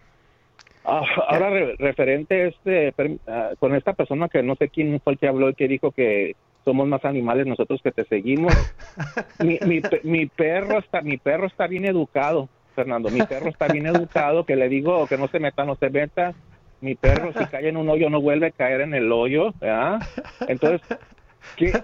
Ah, 0.85 1.03
ahora 1.27 1.49
referente 1.77 2.47
este 2.47 2.93
ah, 3.27 3.51
con 3.59 3.75
esta 3.75 3.93
persona 3.93 4.29
que 4.29 4.41
no 4.41 4.55
sé 4.55 4.69
quién 4.69 4.99
fue 5.03 5.13
el 5.13 5.19
que 5.19 5.27
habló 5.27 5.49
y 5.49 5.53
que 5.53 5.67
dijo 5.67 5.91
que 5.91 6.33
somos 6.63 6.87
más 6.87 7.03
animales 7.03 7.45
nosotros 7.45 7.81
que 7.83 7.91
te 7.91 8.05
seguimos. 8.05 8.57
mi, 9.43 9.59
mi, 9.65 9.81
mi 10.03 10.25
perro 10.27 10.79
está 10.79 11.01
mi 11.01 11.17
perro 11.17 11.47
está 11.47 11.67
bien 11.67 11.85
educado, 11.85 12.47
Fernando. 12.73 13.11
Mi 13.11 13.21
perro 13.21 13.49
está 13.49 13.67
bien 13.67 13.87
educado, 13.87 14.45
que 14.45 14.55
le 14.55 14.69
digo 14.69 15.07
que 15.07 15.17
no 15.17 15.27
se 15.27 15.39
meta, 15.39 15.65
no 15.65 15.75
se 15.75 15.89
meta. 15.89 16.33
Mi 16.79 16.95
perro 16.95 17.33
si 17.33 17.45
cae 17.47 17.67
en 17.67 17.77
un 17.77 17.89
hoyo 17.89 18.09
no 18.09 18.21
vuelve 18.21 18.47
a 18.47 18.51
caer 18.51 18.81
en 18.81 18.93
el 18.93 19.11
hoyo, 19.11 19.53
¿verdad? 19.59 19.99
Entonces 20.47 20.81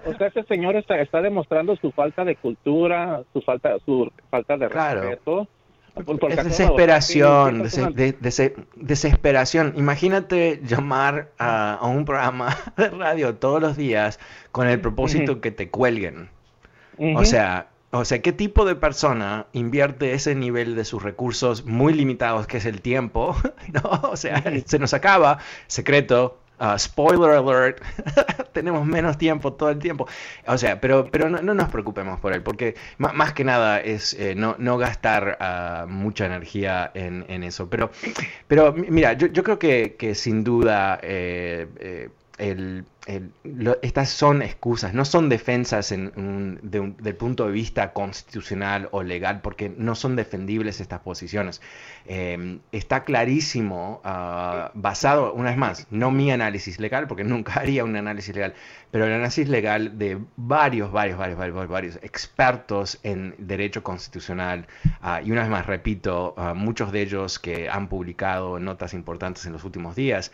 o 0.06 0.14
sea, 0.14 0.26
ese 0.28 0.42
señor 0.44 0.76
está, 0.76 1.00
está 1.00 1.20
demostrando 1.22 1.76
su 1.76 1.92
falta 1.92 2.24
de 2.24 2.36
cultura, 2.36 3.22
su 3.32 3.40
falta, 3.42 3.76
su 3.84 4.10
falta 4.30 4.56
de 4.56 4.68
respeto. 4.68 5.48
Es 6.28 6.44
desesperación, 6.44 7.64
desesperación. 8.76 9.74
Imagínate 9.76 10.60
llamar 10.62 11.32
a, 11.38 11.80
un 11.82 12.04
programa 12.04 12.56
de 12.76 12.90
radio 12.90 13.34
todos 13.34 13.60
los 13.60 13.76
días 13.76 14.20
con 14.52 14.68
el 14.68 14.80
propósito 14.80 15.40
que 15.40 15.50
te 15.50 15.70
cuelguen. 15.70 16.30
O 17.16 17.24
sea, 17.24 17.68
o 17.90 18.04
sea, 18.04 18.20
¿qué 18.20 18.32
tipo 18.32 18.64
de 18.64 18.74
persona 18.74 19.46
invierte 19.52 20.12
ese 20.12 20.34
nivel 20.34 20.76
de 20.76 20.84
sus 20.84 21.02
recursos 21.02 21.64
muy 21.64 21.94
limitados, 21.94 22.46
que 22.46 22.58
es 22.58 22.66
el 22.66 22.82
tiempo? 22.82 23.34
¿No? 23.72 24.10
O 24.10 24.16
sea, 24.16 24.42
se 24.66 24.78
nos 24.78 24.92
acaba, 24.92 25.38
secreto, 25.68 26.38
Ah, 26.60 26.76
spoiler 26.76 27.30
alert, 27.30 27.80
tenemos 28.52 28.84
menos 28.84 29.16
tiempo 29.16 29.52
todo 29.52 29.70
el 29.70 29.78
tiempo. 29.78 30.08
O 30.46 30.58
sea, 30.58 30.80
pero, 30.80 31.08
pero 31.10 31.30
no, 31.30 31.54
nos 31.54 31.68
preocupemos 31.68 32.18
por 32.18 32.32
él, 32.32 32.42
porque 32.42 32.74
más, 32.98 33.32
que 33.32 33.44
nada 33.44 33.80
es 33.80 34.14
eh, 34.14 34.34
no, 34.34 34.56
no, 34.58 34.76
gastar 34.76 35.36
ah, 35.40 35.86
mucha 35.88 36.26
energía 36.26 36.90
en, 36.94 37.24
en, 37.28 37.44
eso. 37.44 37.68
Pero, 37.70 37.90
pero 38.48 38.72
mira, 38.72 39.12
yo, 39.12 39.28
yo 39.28 39.44
creo 39.44 39.58
que, 39.58 39.94
que 39.96 40.14
sin 40.16 40.42
duda 40.42 40.98
eh, 41.02 41.68
eh, 41.78 42.10
el 42.38 42.84
estas 43.80 44.10
son 44.10 44.42
excusas, 44.42 44.92
no 44.92 45.04
son 45.06 45.30
defensas 45.30 45.92
en 45.92 46.58
del 46.62 47.16
punto 47.16 47.46
de 47.46 47.52
vista 47.52 47.92
constitucional 47.92 48.88
o 48.92 49.02
legal, 49.02 49.40
porque 49.40 49.72
no 49.76 49.94
son 49.94 50.14
defendibles 50.14 50.80
estas 50.80 51.00
posiciones. 51.00 51.62
Em, 52.06 52.60
está 52.72 53.04
clarísimo, 53.04 54.00
ah, 54.04 54.70
basado, 54.74 55.32
una 55.32 55.50
vez 55.50 55.58
más, 55.58 55.86
no 55.90 56.10
mi 56.10 56.30
análisis 56.30 56.78
legal, 56.80 57.06
porque 57.06 57.24
nunca 57.24 57.54
haría 57.60 57.84
un 57.84 57.96
análisis 57.96 58.34
legal, 58.34 58.54
pero 58.90 59.06
el 59.06 59.12
análisis 59.12 59.48
legal 59.48 59.98
de 59.98 60.18
varios, 60.36 60.92
varios, 60.92 61.18
varios, 61.18 61.38
varios, 61.38 61.68
varios 61.68 61.96
expertos 62.02 62.98
en 63.02 63.34
derecho 63.38 63.82
constitucional, 63.82 64.66
ah, 65.00 65.20
y 65.22 65.30
una 65.30 65.42
vez 65.42 65.50
más, 65.50 65.66
repito, 65.66 66.34
ah, 66.36 66.54
muchos 66.54 66.92
de 66.92 67.02
ellos 67.02 67.38
que 67.38 67.68
han 67.70 67.88
publicado 67.88 68.58
notas 68.58 68.92
importantes 68.92 69.46
en 69.46 69.52
los 69.52 69.64
últimos 69.64 69.96
días, 69.96 70.32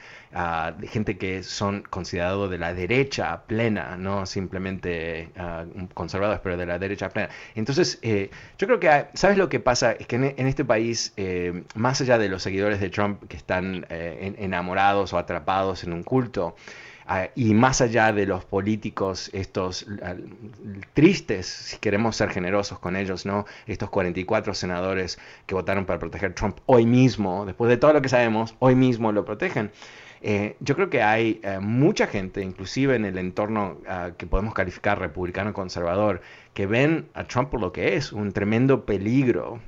gente 0.89 1.19
que 1.19 1.43
son 1.43 1.83
considerados 1.83 2.51
de 2.51 2.59
la 2.59 2.64
derecha 2.73 3.43
plena, 3.47 3.97
no 3.97 4.25
simplemente 4.27 5.31
uh, 5.37 5.87
conservadores, 5.93 6.41
pero 6.43 6.57
de 6.57 6.67
la 6.67 6.79
derecha 6.79 7.09
plena. 7.09 7.29
Entonces, 7.55 7.99
eh, 8.03 8.31
yo 8.59 8.67
creo 8.67 8.81
que, 8.81 9.07
¿sabes 9.15 9.37
lo 9.37 9.49
que 9.49 9.61
pasa? 9.61 9.93
Es 9.93 10.07
que 10.07 10.17
en, 10.17 10.47
este 10.47 10.65
país, 10.65 11.13
eh, 11.17 11.65
más 11.75 12.01
allá 12.01 12.19
de 12.19 12.29
los 12.29 12.43
seguidores 12.43 12.81
de 12.81 12.91
Trump 12.91 13.23
que 13.29 13.37
están 13.37 13.87
eh, 13.91 14.35
enamorados 14.39 15.13
o 15.13 15.19
atrapados 15.19 15.85
en 15.85 15.93
un 15.93 16.03
culto, 16.03 16.55
ah, 17.07 17.29
y 17.35 17.55
más 17.55 17.81
allá 17.81 18.13
de 18.13 18.27
los 18.27 18.45
políticos, 18.45 19.31
estos 19.33 19.87
ah, 20.03 20.15
tristes, 20.95 21.47
si 21.47 21.77
queremos 21.79 22.17
ser 22.17 22.31
generosos 22.31 22.79
con 22.79 22.97
ellos, 22.97 23.27
¿no? 23.27 23.45
Estos 23.67 23.91
44 23.91 24.55
senadores 24.55 25.19
que 25.47 25.55
votaron 25.55 25.85
para 25.85 25.99
proteger 25.99 26.31
a 26.31 26.35
Trump 26.35 26.59
hoy 26.67 26.87
mismo, 26.87 27.45
después 27.45 27.69
de 27.69 27.77
todo 27.77 27.93
lo 27.93 28.01
que 28.03 28.09
sabemos, 28.09 28.55
hoy 28.61 28.75
mismo 28.75 29.13
lo 29.13 29.25
protegen. 29.25 29.71
Eh, 30.27 30.57
yo 30.61 30.75
creo 30.75 30.89
que 30.89 31.03
hay 31.03 31.39
eh, 31.43 31.59
mucha 31.61 32.07
gente, 32.07 32.41
inclusive 32.41 32.97
en 32.97 33.05
el 33.05 33.19
entorno 33.19 33.77
ah, 33.87 34.13
que 34.17 34.27
podemos 34.27 34.55
calificar 34.55 34.99
republicano 34.99 35.53
conservador, 35.53 36.23
que 36.55 36.65
ven 36.65 37.09
a 37.13 37.25
Trump 37.25 37.51
por 37.51 37.61
lo 37.61 37.73
que 37.73 37.97
es, 37.97 38.11
un 38.11 38.33
tremendo 38.33 38.87
peligro 38.87 39.61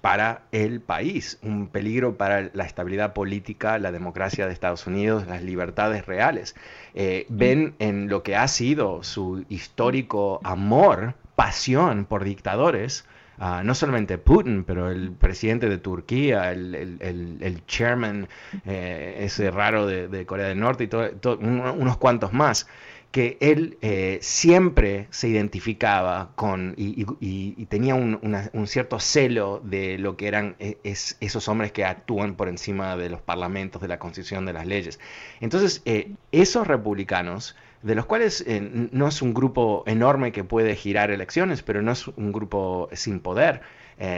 para 0.00 0.44
el 0.52 0.80
país, 0.80 1.38
un 1.42 1.66
peligro 1.66 2.16
para 2.16 2.50
la 2.54 2.64
estabilidad 2.64 3.12
política, 3.12 3.78
la 3.78 3.92
democracia 3.92 4.46
de 4.46 4.54
Estados 4.54 4.86
Unidos, 4.86 5.26
las 5.26 5.42
libertades 5.42 6.06
reales. 6.06 6.56
Eh, 6.94 7.26
ven 7.28 7.74
en 7.78 8.08
lo 8.08 8.22
que 8.22 8.36
ha 8.36 8.48
sido 8.48 9.02
su 9.02 9.44
histórico 9.50 10.40
amor 10.44 11.12
pasión 11.36 12.06
por 12.06 12.24
dictadores, 12.24 13.04
ah, 13.38 13.62
no 13.64 13.74
solamente 13.74 14.18
Putin, 14.18 14.64
pero 14.64 14.90
el 14.90 15.12
presidente 15.12 15.68
de 15.68 15.78
Turquía, 15.78 16.52
el, 16.52 17.62
chairman 17.66 18.28
eh, 18.66 19.16
ese 19.20 19.50
raro 19.50 19.86
de, 19.86 20.26
Corea 20.26 20.48
del 20.48 20.60
Norte 20.60 20.84
y 20.84 20.88
todo, 20.88 21.38
unos 21.38 21.96
cuantos 21.96 22.32
más 22.32 22.66
que 23.14 23.38
él 23.38 23.78
eh, 23.80 24.18
siempre 24.22 25.06
se 25.10 25.28
identificaba 25.28 26.32
con 26.34 26.74
y, 26.76 27.64
tenía 27.66 27.94
un, 27.94 28.66
cierto 28.66 28.98
celo 28.98 29.60
de 29.62 29.98
lo 29.98 30.16
que 30.16 30.26
eran 30.26 30.56
eh, 30.58 30.78
esos 30.82 31.46
hombres 31.46 31.70
que 31.70 31.84
actúan 31.84 32.34
por 32.34 32.48
encima 32.48 32.96
de 32.96 33.10
los 33.10 33.22
parlamentos, 33.22 33.80
de 33.80 33.86
la 33.86 34.00
constitución, 34.00 34.46
de 34.46 34.52
las 34.52 34.66
leyes. 34.66 34.98
Entonces, 35.40 35.80
eh, 35.84 36.10
esos 36.32 36.66
republicanos, 36.66 37.54
de 37.84 37.94
los 37.94 38.06
cuales 38.06 38.44
no 38.90 39.06
es 39.06 39.22
un 39.22 39.34
grupo 39.34 39.84
enorme 39.86 40.32
que 40.32 40.42
puede 40.42 40.74
girar 40.74 41.10
elecciones, 41.10 41.62
pero 41.62 41.82
no 41.82 41.92
es 41.92 42.08
un 42.08 42.32
grupo 42.32 42.88
sin 42.92 43.20
poder, 43.20 43.60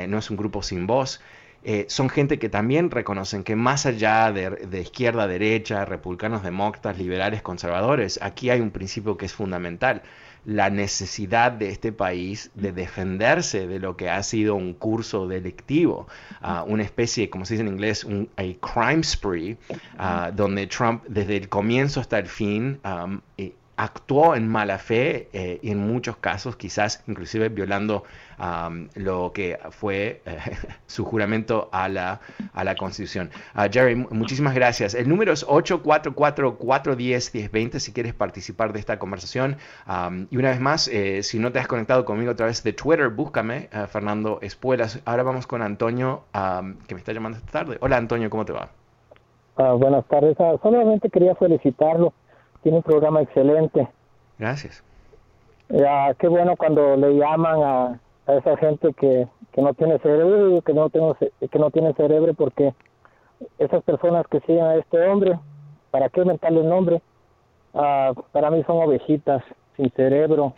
no 0.08 0.18
es 0.18 0.30
un 0.30 0.36
grupo 0.36 0.62
sin 0.62 0.86
voz, 0.86 1.20
eh, 1.68 1.86
son 1.88 2.08
gente 2.08 2.38
que 2.38 2.48
también 2.48 2.92
reconocen 2.92 3.42
que 3.42 3.56
más 3.56 3.86
allá 3.86 4.30
de, 4.30 4.80
izquierda, 4.80 5.26
derecha, 5.26 5.84
republicanos, 5.84 6.44
demócratas, 6.44 6.96
liberales, 6.96 7.42
conservadores, 7.42 8.20
aquí 8.22 8.50
hay 8.50 8.60
un 8.60 8.70
principio 8.70 9.16
que 9.16 9.26
es 9.26 9.32
fundamental, 9.32 10.02
la 10.46 10.70
necesidad 10.70 11.50
de 11.50 11.68
este 11.70 11.92
país 11.92 12.50
de 12.54 12.72
defenderse 12.72 13.66
de 13.66 13.80
lo 13.80 13.96
que 13.96 14.08
ha 14.08 14.22
sido 14.22 14.54
un 14.54 14.74
curso 14.74 15.26
delictivo, 15.26 16.06
uh, 16.40 16.62
una 16.66 16.84
especie, 16.84 17.28
como 17.28 17.44
se 17.44 17.54
dice 17.54 17.62
en 17.62 17.72
inglés, 17.72 18.04
un 18.04 18.28
crime 18.60 19.02
spree, 19.02 19.56
uh, 19.98 20.32
donde 20.32 20.68
Trump 20.68 21.02
desde 21.08 21.36
el 21.36 21.48
comienzo 21.48 22.00
hasta 22.00 22.18
el 22.20 22.26
fin 22.26 22.78
um, 22.84 23.20
actuó 23.76 24.34
en 24.34 24.48
mala 24.48 24.78
fe 24.78 25.28
eh, 25.32 25.60
y 25.62 25.70
en 25.70 25.78
muchos 25.78 26.16
casos 26.16 26.56
quizás 26.56 27.04
inclusive 27.06 27.50
violando 27.50 28.02
lo 28.96 29.32
que 29.32 29.58
fue 29.70 30.20
eh, 30.26 30.36
su 30.86 31.06
juramento 31.06 31.70
a 31.72 31.88
la, 31.88 32.20
a 32.52 32.64
la 32.64 32.76
Constitución. 32.76 33.30
Ah, 33.54 33.66
Jerry, 33.70 33.94
muchísimas 33.94 34.54
gracias. 34.54 34.92
El 34.94 35.08
número 35.08 35.32
es 35.32 35.46
844-410-1020 35.46 37.78
si 37.78 37.94
quieres 37.94 38.12
participar 38.12 38.74
de 38.74 38.80
esta 38.80 38.98
conversación. 38.98 39.56
y 40.30 40.36
una 40.36 40.50
vez 40.50 40.60
más, 40.60 40.86
eh, 40.88 41.22
si 41.22 41.38
no 41.38 41.50
te 41.50 41.60
has 41.60 41.66
conectado 41.66 42.04
conmigo 42.04 42.32
a 42.32 42.36
través 42.36 42.62
de 42.62 42.74
Twitter, 42.74 43.08
búscame, 43.08 43.70
Fernando 43.88 44.38
Espuelas. 44.42 45.00
Ahora 45.06 45.22
vamos 45.22 45.46
con 45.46 45.62
Antonio, 45.62 46.24
que 46.86 46.94
me 46.94 47.00
está 47.00 47.14
llamando 47.14 47.38
esta 47.38 47.52
tarde. 47.52 47.78
Hola 47.80 47.96
Antonio, 47.96 48.28
¿cómo 48.28 48.44
te 48.44 48.52
va? 48.52 48.68
Ah, 49.56 49.72
buenas 49.72 50.04
tardes. 50.08 50.38
Ah, 50.38 50.56
solamente 50.62 51.08
quería 51.08 51.34
felicitarlo 51.36 52.12
tiene 52.66 52.78
un 52.78 52.82
programa 52.82 53.22
excelente. 53.22 53.86
Gracias. 54.40 54.82
Ya, 55.68 56.12
qué 56.18 56.26
bueno 56.26 56.56
cuando 56.56 56.96
le 56.96 57.14
llaman 57.14 57.62
a, 57.62 58.00
esa 58.26 58.56
gente 58.56 58.92
que, 58.94 59.28
que 59.52 59.62
no 59.62 59.72
tiene 59.74 60.00
cerebro, 60.00 60.60
que 60.62 60.74
no, 60.74 60.90
tengo, 60.90 61.16
que 61.16 61.58
no 61.60 61.70
tiene 61.70 61.92
cerebro, 61.92 62.34
porque 62.34 62.74
esas 63.60 63.84
personas 63.84 64.26
que 64.26 64.40
siguen 64.40 64.64
a 64.64 64.74
este 64.74 65.00
hombre, 65.06 65.38
¿para 65.92 66.08
qué 66.08 66.22
inventarle 66.22 66.62
el 66.62 66.68
nombre? 66.68 67.00
Ah, 67.72 68.12
para 68.32 68.50
mí 68.50 68.64
son 68.64 68.82
ovejitas 68.82 69.44
sin 69.76 69.88
cerebro. 69.90 70.52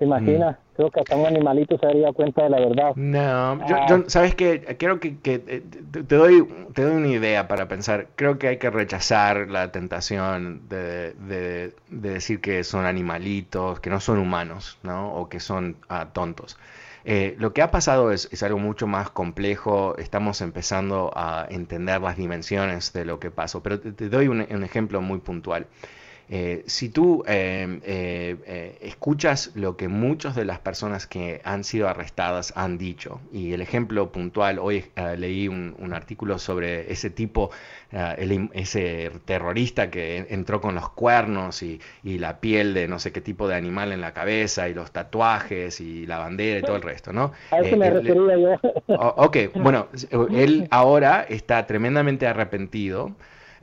¿Se 0.00 0.04
imagina? 0.04 0.58
Creo 0.74 0.90
que 0.90 1.00
hasta 1.00 1.16
un 1.16 1.26
animalito 1.26 1.76
se 1.78 1.86
daría 1.86 2.12
cuenta 2.12 2.44
de 2.44 2.50
la 2.50 2.60
verdad. 2.60 2.92
No, 2.96 3.66
yo, 3.68 3.76
ah. 3.76 4.04
sabes 4.06 4.34
que 4.34 4.76
creo 4.78 5.00
que, 5.00 5.16
eh, 5.24 5.62
te, 5.90 6.16
doy, 6.16 6.48
te 6.72 6.82
doy 6.82 6.96
una 6.96 7.08
idea 7.08 7.46
para 7.46 7.68
pensar. 7.68 8.08
Creo 8.16 8.38
que 8.38 8.48
hay 8.48 8.56
que 8.56 8.70
rechazar 8.70 9.48
la 9.50 9.70
tentación 9.70 10.68
de, 10.70 11.12
de, 11.12 11.74
decir 11.90 12.40
que 12.40 12.64
son 12.64 12.86
animalitos, 12.86 13.80
que 13.80 13.90
no 13.90 14.00
son 14.00 14.18
humanos, 14.18 14.78
¿no? 14.82 15.14
O 15.14 15.28
que 15.28 15.40
son 15.40 15.76
ah, 15.90 16.08
tontos. 16.14 16.56
Eh, 17.04 17.34
lo 17.38 17.52
que 17.52 17.62
ha 17.62 17.70
pasado 17.70 18.12
es, 18.12 18.28
es, 18.32 18.42
algo 18.42 18.58
mucho 18.58 18.86
más 18.86 19.10
complejo, 19.10 19.96
estamos 19.98 20.40
empezando 20.40 21.10
a 21.14 21.46
entender 21.50 22.00
las 22.00 22.16
dimensiones 22.16 22.92
de 22.92 23.04
lo 23.04 23.18
que 23.18 23.30
pasó, 23.30 23.62
pero 23.62 23.80
te, 23.80 24.08
doy 24.08 24.28
un, 24.28 24.46
un 24.48 24.64
ejemplo 24.64 25.00
muy 25.02 25.18
puntual. 25.18 25.66
Eh, 26.34 26.62
si 26.64 26.88
tú 26.88 27.22
eh, 27.28 27.78
eh, 27.84 28.78
escuchas 28.80 29.50
lo 29.54 29.76
que 29.76 29.88
muchas 29.88 30.34
de 30.34 30.46
las 30.46 30.60
personas 30.60 31.06
que 31.06 31.42
han 31.44 31.62
sido 31.62 31.90
arrestadas 31.90 32.54
han 32.56 32.78
dicho, 32.78 33.20
y 33.34 33.52
el 33.52 33.60
ejemplo 33.60 34.10
puntual, 34.12 34.58
hoy 34.58 34.86
leí 35.18 35.46
un, 35.48 35.92
artículo 35.92 36.38
sobre 36.38 36.90
ese 36.90 37.10
tipo, 37.10 37.50
ese 38.54 39.12
terrorista 39.26 39.90
que 39.90 40.26
entró 40.30 40.62
con 40.62 40.74
los 40.74 40.88
cuernos 40.88 41.62
y, 41.62 41.80
la 42.02 42.40
piel 42.40 42.72
de 42.72 42.88
no 42.88 42.98
sé 42.98 43.12
qué 43.12 43.20
tipo 43.20 43.46
de 43.46 43.54
animal 43.54 43.92
en 43.92 44.00
la 44.00 44.14
cabeza, 44.14 44.70
y 44.70 44.74
los 44.74 44.90
tatuajes, 44.90 45.82
y 45.82 46.06
la 46.06 46.16
bandera 46.16 46.60
y 46.60 46.62
todo 46.62 46.76
el 46.76 46.82
resto, 46.82 47.12
¿no? 47.12 47.32
A 47.50 47.58
eso 47.58 47.76
me 47.76 47.90
refería 47.90 48.38
yo. 48.38 48.58
ok, 48.86 49.36
bueno, 49.56 49.88
él 50.30 50.66
ahora 50.70 51.26
está 51.28 51.66
tremendamente 51.66 52.26
arrepentido. 52.26 53.14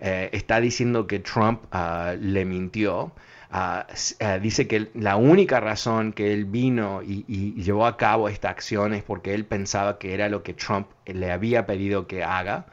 Eh, 0.02 0.30
está 0.32 0.62
diciendo 0.62 1.08
que 1.08 1.20
Trump 1.20 1.64
ah, 1.72 2.16
le 2.20 2.46
mintió. 2.46 3.12
Ah, 3.52 3.88
eh, 4.20 4.40
dice 4.42 4.68
que 4.68 4.90
la 4.94 5.16
única 5.16 5.60
razón 5.60 6.14
que 6.14 6.34
él 6.34 6.46
vino 6.46 7.02
y, 7.04 7.54
llevó 7.62 7.86
a 7.86 7.98
cabo 7.98 8.30
esta 8.30 8.50
acción 8.50 8.94
es 8.94 9.04
porque 9.04 9.34
él 9.34 9.46
pensaba 9.46 9.98
que 9.98 10.14
era 10.14 10.30
lo 10.30 10.44
que 10.44 10.54
Trump 10.54 10.88
le 11.06 11.32
había 11.32 11.66
pedido 11.66 12.08
que 12.08 12.24
haga. 12.24 12.68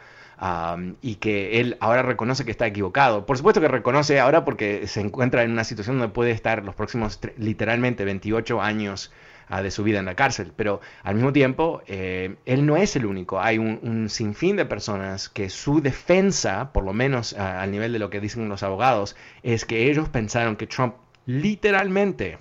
y 1.01 1.15
que 1.17 1.61
él 1.61 1.77
ahora 1.81 2.03
reconoce 2.03 2.45
que 2.45 2.51
está 2.51 2.67
equivocado. 2.67 3.27
Por 3.27 3.39
supuesto 3.39 3.61
que 3.61 3.69
reconoce 3.69 4.21
ahora 4.21 4.45
porque 4.45 4.87
se 4.87 5.01
encuentra 5.01 5.43
en 5.43 5.53
una 5.53 5.65
situación 5.65 5.99
donde 5.99 6.12
puede 6.12 6.31
estar 6.33 6.62
los 6.65 6.75
próximos 6.75 7.19
literalmente 7.39 8.05
28 8.05 8.61
años 8.61 9.12
de 9.49 9.71
su 9.71 9.85
vida 9.85 9.99
en 9.99 10.07
la 10.07 10.15
cárcel. 10.15 10.53
Pero 10.57 10.81
al 11.03 11.15
mismo 11.15 11.33
tiempo, 11.33 11.83
eh, 11.87 12.37
él 12.47 12.67
no 12.67 12.77
es 12.77 12.97
el 12.97 13.07
único. 13.07 13.41
Hay 13.41 13.59
un, 13.59 14.09
sinfín 14.09 14.57
de 14.57 14.65
personas 14.65 15.29
que 15.29 15.51
su 15.51 15.81
defensa, 15.81 16.73
por 16.73 16.85
lo 16.85 16.93
menos 16.93 17.33
al 17.35 17.71
nivel 17.71 17.93
de 17.93 17.99
lo 17.99 18.11
que 18.11 18.21
dicen 18.21 18.49
los 18.49 18.63
abogados, 18.63 19.17
es 19.43 19.65
que 19.65 19.91
ellos 19.91 20.09
pensaron 20.09 20.57
que 20.57 20.67
Trump 20.67 20.95
literalmente 21.27 22.39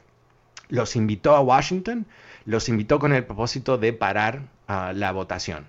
los 0.69 0.95
invitó 0.95 1.35
a 1.35 1.41
Washington, 1.41 2.07
los 2.45 2.69
invitó 2.69 2.99
con 2.99 3.13
el 3.13 3.23
propósito 3.23 3.77
de 3.77 3.93
parar 3.93 4.43
la 4.67 5.11
votación 5.11 5.67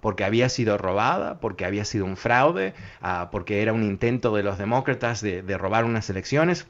porque 0.00 0.22
había 0.22 0.48
sido 0.48 0.78
robada, 0.78 1.40
porque 1.40 1.64
había 1.64 1.84
sido 1.84 2.04
un 2.04 2.16
fraude, 2.16 2.72
porque 3.32 3.62
era 3.62 3.72
un 3.72 3.82
intento 3.82 4.32
de 4.36 4.44
los 4.44 4.56
demócratas 4.56 5.20
de, 5.20 5.42
de, 5.42 5.58
robar 5.58 5.84
unas 5.84 6.08
elecciones 6.08 6.68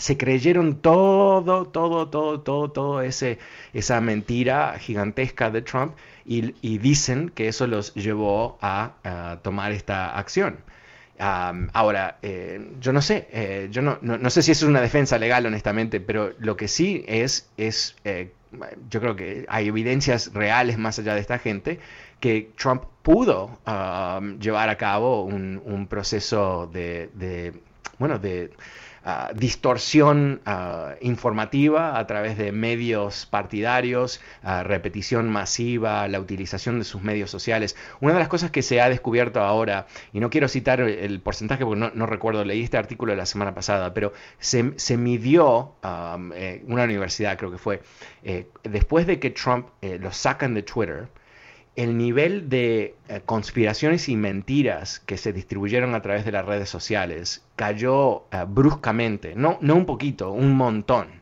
se 0.00 0.16
creyeron 0.16 0.76
todo, 0.76 1.66
todo, 1.66 2.08
todo, 2.08 2.40
todo, 2.40 2.70
todo 2.70 3.02
ese, 3.02 3.38
esa 3.74 4.00
mentira 4.00 4.78
gigantesca 4.78 5.50
de 5.50 5.60
Trump 5.60 5.94
y, 6.24 6.78
dicen 6.78 7.28
que 7.28 7.48
eso 7.48 7.66
los 7.66 7.92
llevó 7.94 8.58
a, 8.62 9.38
tomar 9.42 9.72
esta 9.72 10.16
acción. 10.16 10.56
ahora, 11.18 12.18
eh, 12.22 12.70
yo 12.80 12.94
no 12.94 13.02
sé, 13.02 13.28
eh, 13.30 13.68
yo 13.70 13.82
no, 13.82 13.98
no, 14.00 14.30
sé 14.30 14.42
si 14.42 14.52
eso 14.52 14.64
es 14.64 14.70
una 14.70 14.80
defensa 14.80 15.18
legal, 15.18 15.44
honestamente, 15.44 16.00
pero 16.00 16.32
lo 16.38 16.56
que 16.56 16.66
sí 16.66 17.04
es, 17.06 17.50
es 17.58 17.96
eh, 18.04 18.32
yo 18.88 19.00
creo 19.00 19.16
que 19.16 19.44
hay 19.48 19.68
evidencias 19.68 20.32
reales 20.32 20.78
más 20.78 20.98
allá 20.98 21.14
de 21.14 21.20
esta 21.20 21.38
gente, 21.38 21.78
que 22.20 22.50
Trump 22.56 22.84
pudo 23.02 23.58
llevar 24.40 24.70
a 24.70 24.76
cabo 24.76 25.24
un, 25.24 25.86
proceso 25.90 26.70
de, 26.72 27.10
de 27.14 27.52
bueno, 27.98 28.18
de 28.18 28.50
Ah, 29.02 29.30
distorsión 29.34 30.42
ah, 30.44 30.94
informativa 31.00 31.98
a 31.98 32.06
través 32.06 32.36
de 32.36 32.52
medios 32.52 33.24
partidarios, 33.24 34.20
ah, 34.42 34.62
repetición 34.62 35.30
masiva, 35.30 36.06
la 36.06 36.20
utilización 36.20 36.78
de 36.78 36.84
sus 36.84 37.00
medios 37.00 37.30
sociales. 37.30 37.76
Una 38.00 38.12
de 38.12 38.18
las 38.18 38.28
cosas 38.28 38.50
que 38.50 38.60
se 38.60 38.78
ha 38.82 38.90
descubierto 38.90 39.40
ahora, 39.40 39.86
y 40.12 40.20
no 40.20 40.28
quiero 40.28 40.48
citar 40.48 40.82
el 40.82 41.20
porcentaje 41.20 41.64
porque 41.64 41.90
no, 41.94 42.06
recuerdo, 42.06 42.44
leí 42.44 42.62
este 42.62 42.76
artículo 42.76 43.14
la 43.14 43.24
semana 43.24 43.54
pasada, 43.54 43.94
pero 43.94 44.12
se, 44.38 44.74
se 44.76 44.98
midió, 44.98 45.76
eh, 46.34 46.62
una 46.66 46.84
universidad 46.84 47.38
creo 47.38 47.50
que 47.50 47.58
fue, 47.58 47.80
eh, 48.22 48.48
después 48.64 49.06
de 49.06 49.18
que 49.18 49.30
Trump 49.30 49.68
eh, 49.80 49.98
lo 49.98 50.12
sacan 50.12 50.52
de 50.52 50.62
Twitter, 50.62 51.08
el 51.76 51.96
nivel 51.96 52.48
de 52.48 52.94
eh, 53.08 53.20
conspiraciones 53.24 54.08
y 54.08 54.16
mentiras 54.16 55.00
que 55.00 55.16
se 55.16 55.32
distribuyeron 55.32 55.94
a 55.94 56.02
través 56.02 56.24
de 56.24 56.32
las 56.32 56.44
redes 56.44 56.68
sociales 56.68 57.44
cayó 57.56 58.24
eh, 58.32 58.44
bruscamente, 58.46 59.34
no, 59.36 59.58
no 59.60 59.76
un 59.76 59.86
poquito, 59.86 60.32
un 60.32 60.56
montón. 60.56 61.20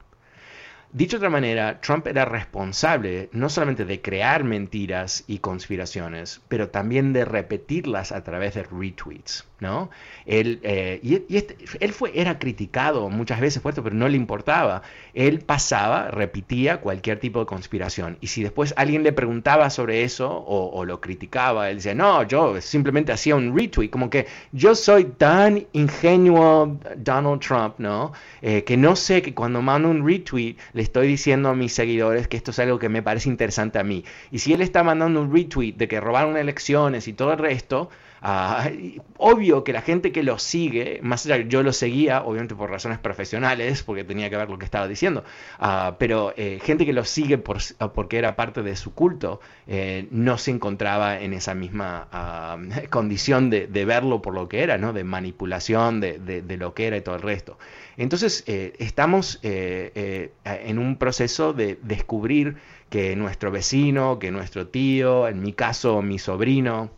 Dicho 0.90 1.18
de 1.18 1.26
otra 1.26 1.30
manera, 1.30 1.80
Trump 1.82 2.06
era 2.06 2.24
responsable 2.24 3.28
no 3.32 3.50
solamente 3.50 3.84
de 3.84 4.00
crear 4.00 4.42
mentiras 4.42 5.22
y 5.26 5.40
conspiraciones, 5.40 6.40
pero 6.48 6.70
también 6.70 7.12
de 7.12 7.26
repetirlas 7.26 8.10
a 8.10 8.24
través 8.24 8.54
de 8.54 8.62
retweets. 8.62 9.46
¿No? 9.60 9.90
Él, 10.26 10.60
eh, 10.62 11.00
y, 11.02 11.36
este, 11.36 11.56
él 11.80 11.92
fue, 11.92 12.12
era 12.14 12.38
criticado 12.38 13.08
muchas 13.08 13.40
veces 13.40 13.62
por 13.62 13.70
esto, 13.70 13.82
pero 13.82 13.96
no 13.96 14.08
le 14.08 14.16
importaba. 14.16 14.82
Él 15.14 15.40
pasaba, 15.40 16.10
repetía 16.10 16.80
cualquier 16.80 17.18
tipo 17.18 17.40
de 17.40 17.46
conspiración. 17.46 18.18
Y 18.20 18.28
si 18.28 18.42
después 18.42 18.74
alguien 18.76 19.02
le 19.02 19.12
preguntaba 19.12 19.70
sobre 19.70 20.04
eso 20.04 20.44
o, 20.46 20.84
lo 20.84 21.00
criticaba, 21.00 21.70
él 21.70 21.76
decía, 21.76 21.94
no, 21.94 22.22
yo 22.22 22.60
simplemente 22.60 23.12
hacía 23.12 23.34
un 23.34 23.56
retweet, 23.56 23.90
como 23.90 24.10
que 24.10 24.26
yo 24.52 24.74
soy 24.74 25.04
tan 25.04 25.66
ingenuo 25.72 26.78
Donald 26.96 27.40
Trump, 27.40 27.74
¿no? 27.78 28.12
Eh, 28.42 28.64
que 28.64 28.76
no 28.76 28.96
sé 28.96 29.22
que 29.22 29.34
cuando 29.34 29.60
mando 29.60 29.90
un 29.90 30.06
retweet 30.06 30.56
le 30.72 30.82
estoy 30.82 31.08
diciendo 31.08 31.48
a 31.48 31.54
mis 31.54 31.72
seguidores 31.72 32.28
que 32.28 32.36
esto 32.36 32.52
es 32.52 32.58
algo 32.60 32.78
que 32.78 32.88
me 32.88 33.02
parece 33.02 33.28
interesante 33.28 33.78
a 33.78 33.82
mí. 33.82 34.04
Y 34.30 34.38
si 34.38 34.52
él 34.52 34.60
está 34.60 34.82
mandando 34.82 35.20
un 35.20 35.32
retweet 35.34 35.72
de 35.72 35.88
que 35.88 36.00
robaron 36.00 36.36
elecciones 36.36 37.08
y 37.08 37.12
todo 37.12 37.32
el 37.32 37.38
resto, 37.38 37.90
Ah, 38.20 38.70
obvio 39.16 39.64
que 39.64 39.72
la 39.72 39.82
gente 39.82 40.12
que 40.12 40.22
lo 40.22 40.38
sigue, 40.38 41.00
más 41.02 41.24
allá 41.26 41.38
yo 41.46 41.62
lo 41.62 41.72
seguía, 41.72 42.22
obviamente 42.22 42.54
por 42.54 42.70
razones 42.70 42.98
profesionales, 42.98 43.82
porque 43.82 44.04
tenía 44.04 44.28
que 44.30 44.36
ver 44.36 44.50
lo 44.50 44.58
que 44.58 44.64
estaba 44.64 44.88
diciendo, 44.88 45.24
ah, 45.58 45.96
pero 45.98 46.32
eh, 46.36 46.58
gente 46.62 46.84
que 46.84 46.92
lo 46.92 47.04
sigue 47.04 47.38
por, 47.38 47.58
porque 47.94 48.18
era 48.18 48.36
parte 48.36 48.62
de 48.62 48.76
su 48.76 48.94
culto, 48.94 49.40
eh, 49.66 50.08
no 50.10 50.38
se 50.38 50.50
encontraba 50.50 51.20
en 51.20 51.32
esa 51.32 51.54
misma 51.54 52.08
ah, 52.12 52.58
condición 52.90 53.50
de, 53.50 53.66
verlo 53.88 54.20
por 54.20 54.34
lo 54.34 54.48
que 54.48 54.62
era, 54.62 54.76
¿no? 54.76 54.92
de 54.92 55.04
manipulación 55.04 56.00
de, 56.00 56.18
de, 56.18 56.56
lo 56.56 56.74
que 56.74 56.88
era 56.88 56.96
y 56.96 57.00
todo 57.00 57.14
el 57.14 57.22
resto. 57.22 57.58
Entonces, 57.96 58.44
eh, 58.46 58.74
estamos 58.78 59.38
en 59.42 60.78
un 60.78 60.96
proceso 60.98 61.52
de 61.52 61.78
descubrir 61.82 62.56
que 62.90 63.16
nuestro 63.16 63.50
vecino, 63.50 64.18
que 64.18 64.30
nuestro 64.30 64.66
tío, 64.68 65.28
en 65.28 65.40
mi 65.40 65.52
caso 65.52 66.02
mi 66.02 66.18
sobrino, 66.18 66.90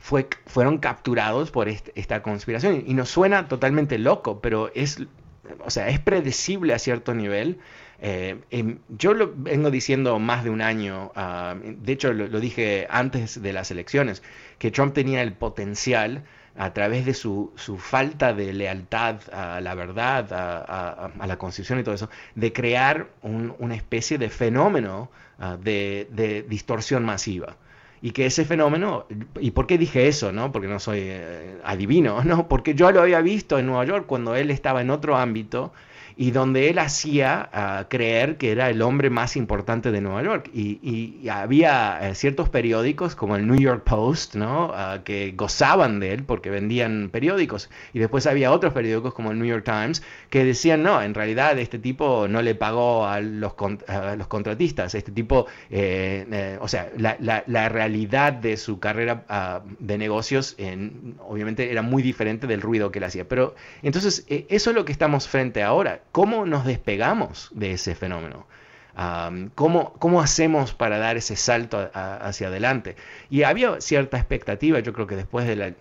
fue, 0.00 0.26
fueron 0.46 0.78
capturados 0.78 1.50
por 1.50 1.68
esta 1.68 2.22
conspiración. 2.22 2.82
Y 2.86 2.94
nos 2.94 3.10
suena 3.10 3.46
totalmente 3.48 3.98
loco, 3.98 4.40
pero 4.40 4.72
es, 4.74 4.98
o 5.64 5.70
sea, 5.70 5.88
es 5.88 6.00
predecible 6.00 6.72
a 6.74 6.78
cierto 6.78 7.14
nivel. 7.14 7.58
Eh, 8.00 8.40
em, 8.50 8.78
yo 8.88 9.12
lo 9.12 9.32
vengo 9.36 9.70
diciendo 9.70 10.18
más 10.18 10.42
de 10.42 10.50
un 10.50 10.62
año, 10.62 11.12
ah, 11.14 11.54
de 11.62 11.92
hecho 11.92 12.14
lo, 12.14 12.40
dije 12.40 12.86
antes 12.88 13.42
de 13.42 13.52
las 13.52 13.70
elecciones, 13.70 14.22
que 14.58 14.70
Trump 14.70 14.94
tenía 14.94 15.20
el 15.20 15.34
potencial 15.34 16.24
a 16.56 16.72
través 16.72 17.04
de 17.04 17.12
su, 17.12 17.52
su, 17.56 17.76
falta 17.76 18.32
de 18.32 18.54
lealtad 18.54 19.20
a 19.32 19.60
la 19.60 19.74
verdad, 19.74 20.32
a, 20.32 21.26
la 21.26 21.36
constitución 21.36 21.78
y 21.78 21.84
todo 21.84 21.94
eso, 21.94 22.08
de 22.34 22.52
crear 22.54 23.08
una 23.22 23.74
especie 23.74 24.16
de 24.16 24.30
fenómeno 24.30 25.10
ah, 25.38 25.58
de 25.60 26.46
distorsión 26.48 27.04
masiva 27.04 27.56
y 28.02 28.12
que 28.12 28.26
ese 28.26 28.44
fenómeno, 28.44 29.06
¿y 29.40 29.50
por 29.50 29.66
qué 29.66 29.76
dije 29.78 30.08
eso? 30.08 30.32
No? 30.32 30.52
Porque 30.52 30.68
no 30.68 30.78
soy 30.80 31.00
eh, 31.02 31.58
adivino, 31.64 32.22
¿no? 32.24 32.48
Porque 32.48 32.74
yo 32.74 32.90
lo 32.92 33.02
había 33.02 33.20
visto 33.20 33.58
en 33.58 33.66
Nueva 33.66 33.84
York 33.84 34.06
cuando 34.06 34.34
él 34.34 34.50
estaba 34.50 34.80
en 34.80 34.90
otro 34.90 35.16
ámbito 35.16 35.72
y 36.20 36.32
donde 36.32 36.68
él 36.68 36.78
hacía 36.78 37.48
ah, 37.50 37.86
creer 37.88 38.36
que 38.36 38.52
era 38.52 38.68
el 38.68 38.82
hombre 38.82 39.08
más 39.08 39.36
importante 39.36 39.90
de 39.90 40.02
Nueva 40.02 40.22
York. 40.22 40.50
Y, 40.52 41.26
había 41.30 42.10
eh, 42.10 42.14
ciertos 42.14 42.50
periódicos 42.50 43.14
como 43.14 43.36
el 43.36 43.46
New 43.46 43.58
York 43.58 43.84
Post, 43.84 44.34
¿no? 44.34 44.70
Ah, 44.74 45.00
que 45.02 45.32
gozaban 45.34 45.98
de 45.98 46.12
él 46.12 46.24
porque 46.24 46.50
vendían 46.50 47.08
periódicos. 47.10 47.70
Y 47.94 48.00
después 48.00 48.26
había 48.26 48.52
otros 48.52 48.74
periódicos 48.74 49.14
como 49.14 49.30
el 49.30 49.38
New 49.38 49.46
York 49.46 49.64
Times 49.64 50.02
que 50.28 50.44
decían, 50.44 50.82
no, 50.82 51.00
en 51.00 51.14
realidad 51.14 51.58
este 51.58 51.78
tipo 51.78 52.28
no 52.28 52.42
le 52.42 52.54
pagó 52.54 53.06
a 53.06 53.20
los, 53.20 53.54
los 54.18 54.26
contratistas. 54.26 54.94
Este 54.94 55.12
tipo, 55.12 55.46
eh, 55.70 56.26
eh, 56.30 56.58
o 56.60 56.68
sea, 56.68 56.90
la, 56.98 57.16
la, 57.18 57.68
realidad 57.70 58.34
de 58.34 58.58
su 58.58 58.78
carrera 58.78 59.24
ah, 59.30 59.62
de 59.78 59.96
negocios 59.96 60.54
obviamente 61.20 61.72
era 61.72 61.80
muy 61.80 62.02
diferente 62.02 62.46
del 62.46 62.60
ruido 62.60 62.92
que 62.92 62.98
él 62.98 63.04
hacía. 63.04 63.26
Pero 63.26 63.54
entonces, 63.82 64.26
eso 64.28 64.68
es 64.68 64.76
lo 64.76 64.84
que 64.84 64.92
estamos 64.92 65.26
frente 65.26 65.62
ahora 65.62 66.02
¿Cómo 66.12 66.46
nos 66.46 66.64
despegamos 66.64 67.50
de 67.52 67.72
ese 67.72 67.94
fenómeno? 67.94 68.46
¿cómo, 69.54 70.20
hacemos 70.20 70.74
para 70.74 70.98
dar 70.98 71.16
ese 71.16 71.36
salto 71.36 71.90
hacia 71.94 72.48
adelante? 72.48 72.96
Y 73.30 73.44
había 73.44 73.80
cierta 73.80 74.18
expectativa, 74.18 74.80
yo 74.80 74.92
creo 74.92 75.06
que 75.06 75.16
después 75.16 75.46
del 75.46 75.74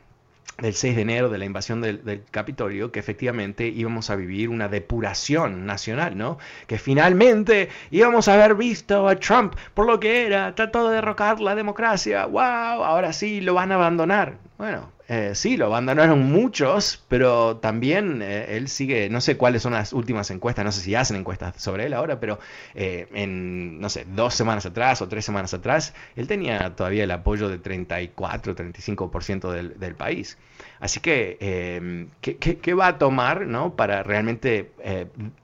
6 0.61 0.95
de 0.95 1.01
enero 1.01 1.29
de 1.29 1.37
la 1.37 1.45
invasión 1.45 1.81
del, 1.81 2.23
Capitolio, 2.31 2.91
que 2.91 2.99
efectivamente 2.99 3.67
íbamos 3.67 4.09
a 4.09 4.15
vivir 4.15 4.49
una 4.49 4.67
depuración 4.69 5.65
nacional, 5.65 6.17
¿no? 6.17 6.37
Que 6.67 6.77
finalmente 6.77 7.69
íbamos 7.91 8.27
a 8.27 8.35
haber 8.35 8.55
visto 8.55 9.07
a 9.07 9.15
Trump 9.15 9.55
por 9.73 9.85
lo 9.85 9.99
que 9.99 10.25
era, 10.25 10.55
trató 10.55 10.87
de 10.89 10.95
derrocar 10.95 11.39
la 11.41 11.55
democracia, 11.55 12.25
wow, 12.25 12.41
ahora 12.41 13.13
sí 13.13 13.41
lo 13.41 13.53
van 13.53 13.71
a 13.71 13.75
abandonar. 13.75 14.48
Bueno, 14.59 14.91
eh, 15.07 15.35
sí, 15.35 15.55
lo 15.55 15.67
abandonaron 15.67 16.21
muchos, 16.33 17.01
pero 17.07 17.55
también 17.59 18.21
eh, 18.21 18.57
él 18.57 18.67
sigue, 18.67 19.09
no 19.09 19.21
sé 19.21 19.37
cuáles 19.37 19.61
son 19.61 19.71
las 19.71 19.93
últimas 19.93 20.29
encuestas, 20.31 20.65
no 20.65 20.73
sé 20.73 20.81
si 20.81 20.95
hacen 20.95 21.15
encuestas 21.15 21.55
sobre 21.61 21.85
él 21.85 21.93
ahora, 21.93 22.19
pero 22.19 22.39
eh, 22.75 23.07
en, 23.13 23.79
no 23.79 23.87
sé, 23.87 24.05
dos 24.13 24.33
semanas 24.33 24.65
atrás 24.65 25.01
o 25.01 25.07
tres 25.07 25.23
semanas 25.23 25.53
atrás, 25.53 25.93
él 26.17 26.27
tenía 26.27 26.75
todavía 26.75 27.05
el 27.05 27.11
apoyo 27.11 27.47
de 27.47 27.57
34, 27.57 28.53
35% 28.53 29.49
del, 29.49 29.79
del 29.79 29.95
país. 29.95 30.37
Así 30.81 30.99
que, 30.99 32.09
¿qué, 32.19 32.37
qué, 32.37 32.73
va 32.73 32.87
a 32.87 32.97
tomar 32.97 33.47
¿no? 33.47 33.77
para 33.77 34.03
realmente 34.03 34.71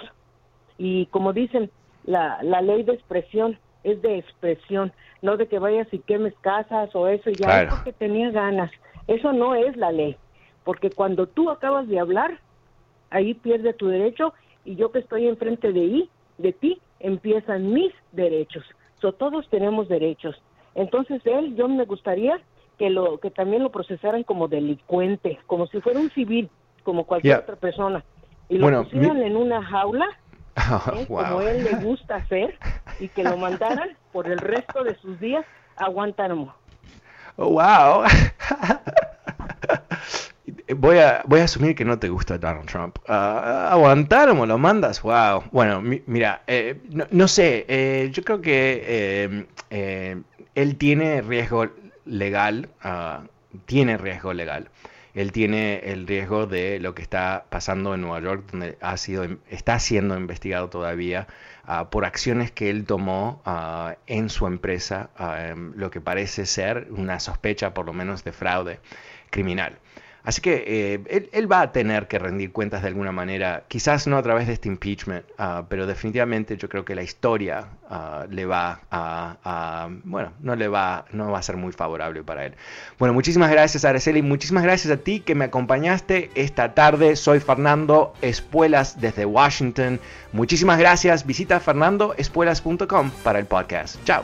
Y 0.77 1.07
como 1.07 1.33
dicen, 1.33 1.71
la, 2.03 2.41
la 2.43 2.61
ley 2.61 2.83
de 2.83 2.93
expresión 2.93 3.59
es 3.83 4.01
de 4.01 4.17
expresión, 4.17 4.93
no 5.21 5.37
de 5.37 5.47
que 5.47 5.59
vayas 5.59 5.87
y 5.91 5.99
quemes 5.99 6.33
casas 6.41 6.93
o 6.95 7.07
eso, 7.07 7.29
ya 7.29 7.63
es 7.63 7.69
porque 7.69 7.93
tenía 7.93 8.31
ganas. 8.31 8.71
Eso 9.07 9.33
no 9.33 9.55
es 9.55 9.75
la 9.77 9.91
ley, 9.91 10.17
porque 10.63 10.89
cuando 10.91 11.27
tú 11.27 11.49
acabas 11.49 11.87
de 11.87 11.99
hablar, 11.99 12.41
ahí 13.09 13.33
pierde 13.33 13.73
tu 13.73 13.87
derecho 13.87 14.33
y 14.63 14.75
yo 14.75 14.91
que 14.91 14.99
estoy 14.99 15.27
enfrente 15.27 15.71
de, 15.71 15.79
ahí, 15.79 16.11
de 16.37 16.53
ti, 16.53 16.81
empiezan 16.99 17.73
mis 17.73 17.93
derechos. 18.11 18.63
So, 19.01 19.13
todos 19.13 19.49
tenemos 19.49 19.87
derechos. 19.87 20.35
Entonces 20.75 21.21
él, 21.25 21.55
yo 21.55 21.67
me 21.67 21.85
gustaría 21.85 22.39
que 22.77 22.89
lo 22.89 23.19
que 23.19 23.31
también 23.31 23.63
lo 23.63 23.71
procesaran 23.71 24.23
como 24.23 24.47
delincuente, 24.47 25.39
como 25.47 25.67
si 25.67 25.81
fuera 25.81 25.99
un 25.99 26.11
civil, 26.11 26.49
como 26.83 27.05
cualquier 27.05 27.39
otra 27.39 27.55
persona, 27.55 28.05
y 28.49 28.57
lo 28.57 28.83
pusieran 28.83 29.21
en 29.21 29.37
una 29.37 29.63
jaula 29.63 30.07
¿eh? 30.95 31.05
como 31.07 31.41
él 31.41 31.63
le 31.63 31.75
gusta 31.75 32.15
hacer, 32.17 32.57
y 32.99 33.07
que 33.07 33.23
lo 33.23 33.37
mandaran 33.37 33.89
por 34.11 34.27
el 34.27 34.39
resto 34.39 34.83
de 34.83 34.95
sus 34.95 35.19
días 35.19 35.45
a 35.77 35.87
Guantánamo. 35.87 36.53
Oh, 37.37 37.51
wow. 37.51 38.03
voy 40.75 40.97
a, 40.97 41.23
voy 41.25 41.39
a 41.39 41.43
asumir 41.45 41.75
que 41.75 41.85
no 41.85 41.97
te 41.97 42.09
gusta 42.09 42.37
Donald 42.37 42.65
Trump. 42.65 42.97
Uh, 43.07 43.13
¿Aguantar 43.13 44.29
o 44.29 44.45
lo 44.45 44.57
mandas? 44.57 45.01
Wow. 45.01 45.43
Bueno, 45.51 45.81
mira, 45.81 46.41
eh, 46.47 46.79
no, 47.11 47.27
sé, 47.27 47.65
eh, 47.67 48.09
yo 48.11 48.23
creo 48.23 48.41
que 48.41 49.45
eh, 49.69 50.21
él 50.55 50.75
tiene 50.77 51.21
riesgo 51.21 51.67
legal, 52.05 52.69
uh, 52.83 53.25
tiene 53.65 53.97
riesgo 53.97 54.33
legal. 54.33 54.67
Él 55.13 55.31
tiene 55.31 55.79
el 55.91 56.07
riesgo 56.07 56.45
de 56.45 56.79
lo 56.79 56.93
que 56.93 57.01
está 57.01 57.45
pasando 57.49 57.93
en 57.95 58.01
Nueva 58.01 58.19
York, 58.21 58.51
donde 58.51 58.77
ha 58.81 58.97
sido, 58.97 59.25
está 59.49 59.79
siendo 59.79 60.17
investigado 60.17 60.69
todavía 60.69 61.27
uh, 61.67 61.89
por 61.89 62.05
acciones 62.05 62.51
que 62.51 62.69
él 62.69 62.85
tomó 62.85 63.41
en 64.07 64.29
su 64.29 64.47
empresa, 64.47 65.09
em, 65.19 65.73
lo 65.75 65.89
que 65.91 66.01
parece 66.01 66.45
ser 66.45 66.87
una 66.91 67.19
sospecha 67.19 67.73
por 67.73 67.85
lo 67.85 67.93
menos 67.93 68.23
de 68.23 68.31
fraude 68.31 68.79
criminal. 69.29 69.79
Así 70.23 70.41
que 70.41 70.63
eh, 70.67 71.29
él, 71.31 71.51
va 71.51 71.61
a 71.61 71.71
tener 71.71 72.07
que 72.07 72.19
rendir 72.19 72.51
cuentas 72.51 72.81
de 72.81 72.89
alguna 72.89 73.11
manera, 73.11 73.63
quizás 73.67 74.05
no 74.07 74.17
a 74.17 74.23
través 74.23 74.47
de 74.47 74.53
este 74.53 74.67
impeachment, 74.67 75.25
ah, 75.37 75.65
pero 75.69 75.87
definitivamente 75.87 76.57
yo 76.57 76.67
creo 76.67 76.83
que 76.83 76.93
la 76.93 77.03
historia 77.03 77.67
ah, 77.89 78.25
le 78.29 78.45
va 78.45 78.81
a, 78.91 79.89
bueno, 80.03 80.33
no 80.41 80.55
le 80.55 80.67
va, 80.67 81.05
no 81.11 81.31
va 81.31 81.39
a 81.39 81.41
ser 81.41 81.57
muy 81.57 81.71
favorable 81.71 82.23
para 82.23 82.45
él. 82.45 82.55
Bueno, 82.97 83.13
muchísimas 83.13 83.49
gracias 83.49 83.85
Araceli, 83.85 84.21
muchísimas 84.21 84.63
gracias 84.63 84.93
a 84.93 84.97
ti 84.97 85.21
que 85.21 85.35
me 85.35 85.45
acompañaste 85.45 86.29
esta 86.35 86.73
tarde. 86.73 87.15
Soy 87.15 87.39
Fernando 87.39 88.13
Espuelas 88.21 88.99
desde 88.99 89.25
Washington. 89.25 89.99
Muchísimas 90.33 90.79
gracias. 90.79 91.25
Visita 91.25 91.59
fernandoespuelas.com 91.59 93.11
para 93.23 93.39
el 93.39 93.45
podcast. 93.45 94.03
Chao. 94.05 94.23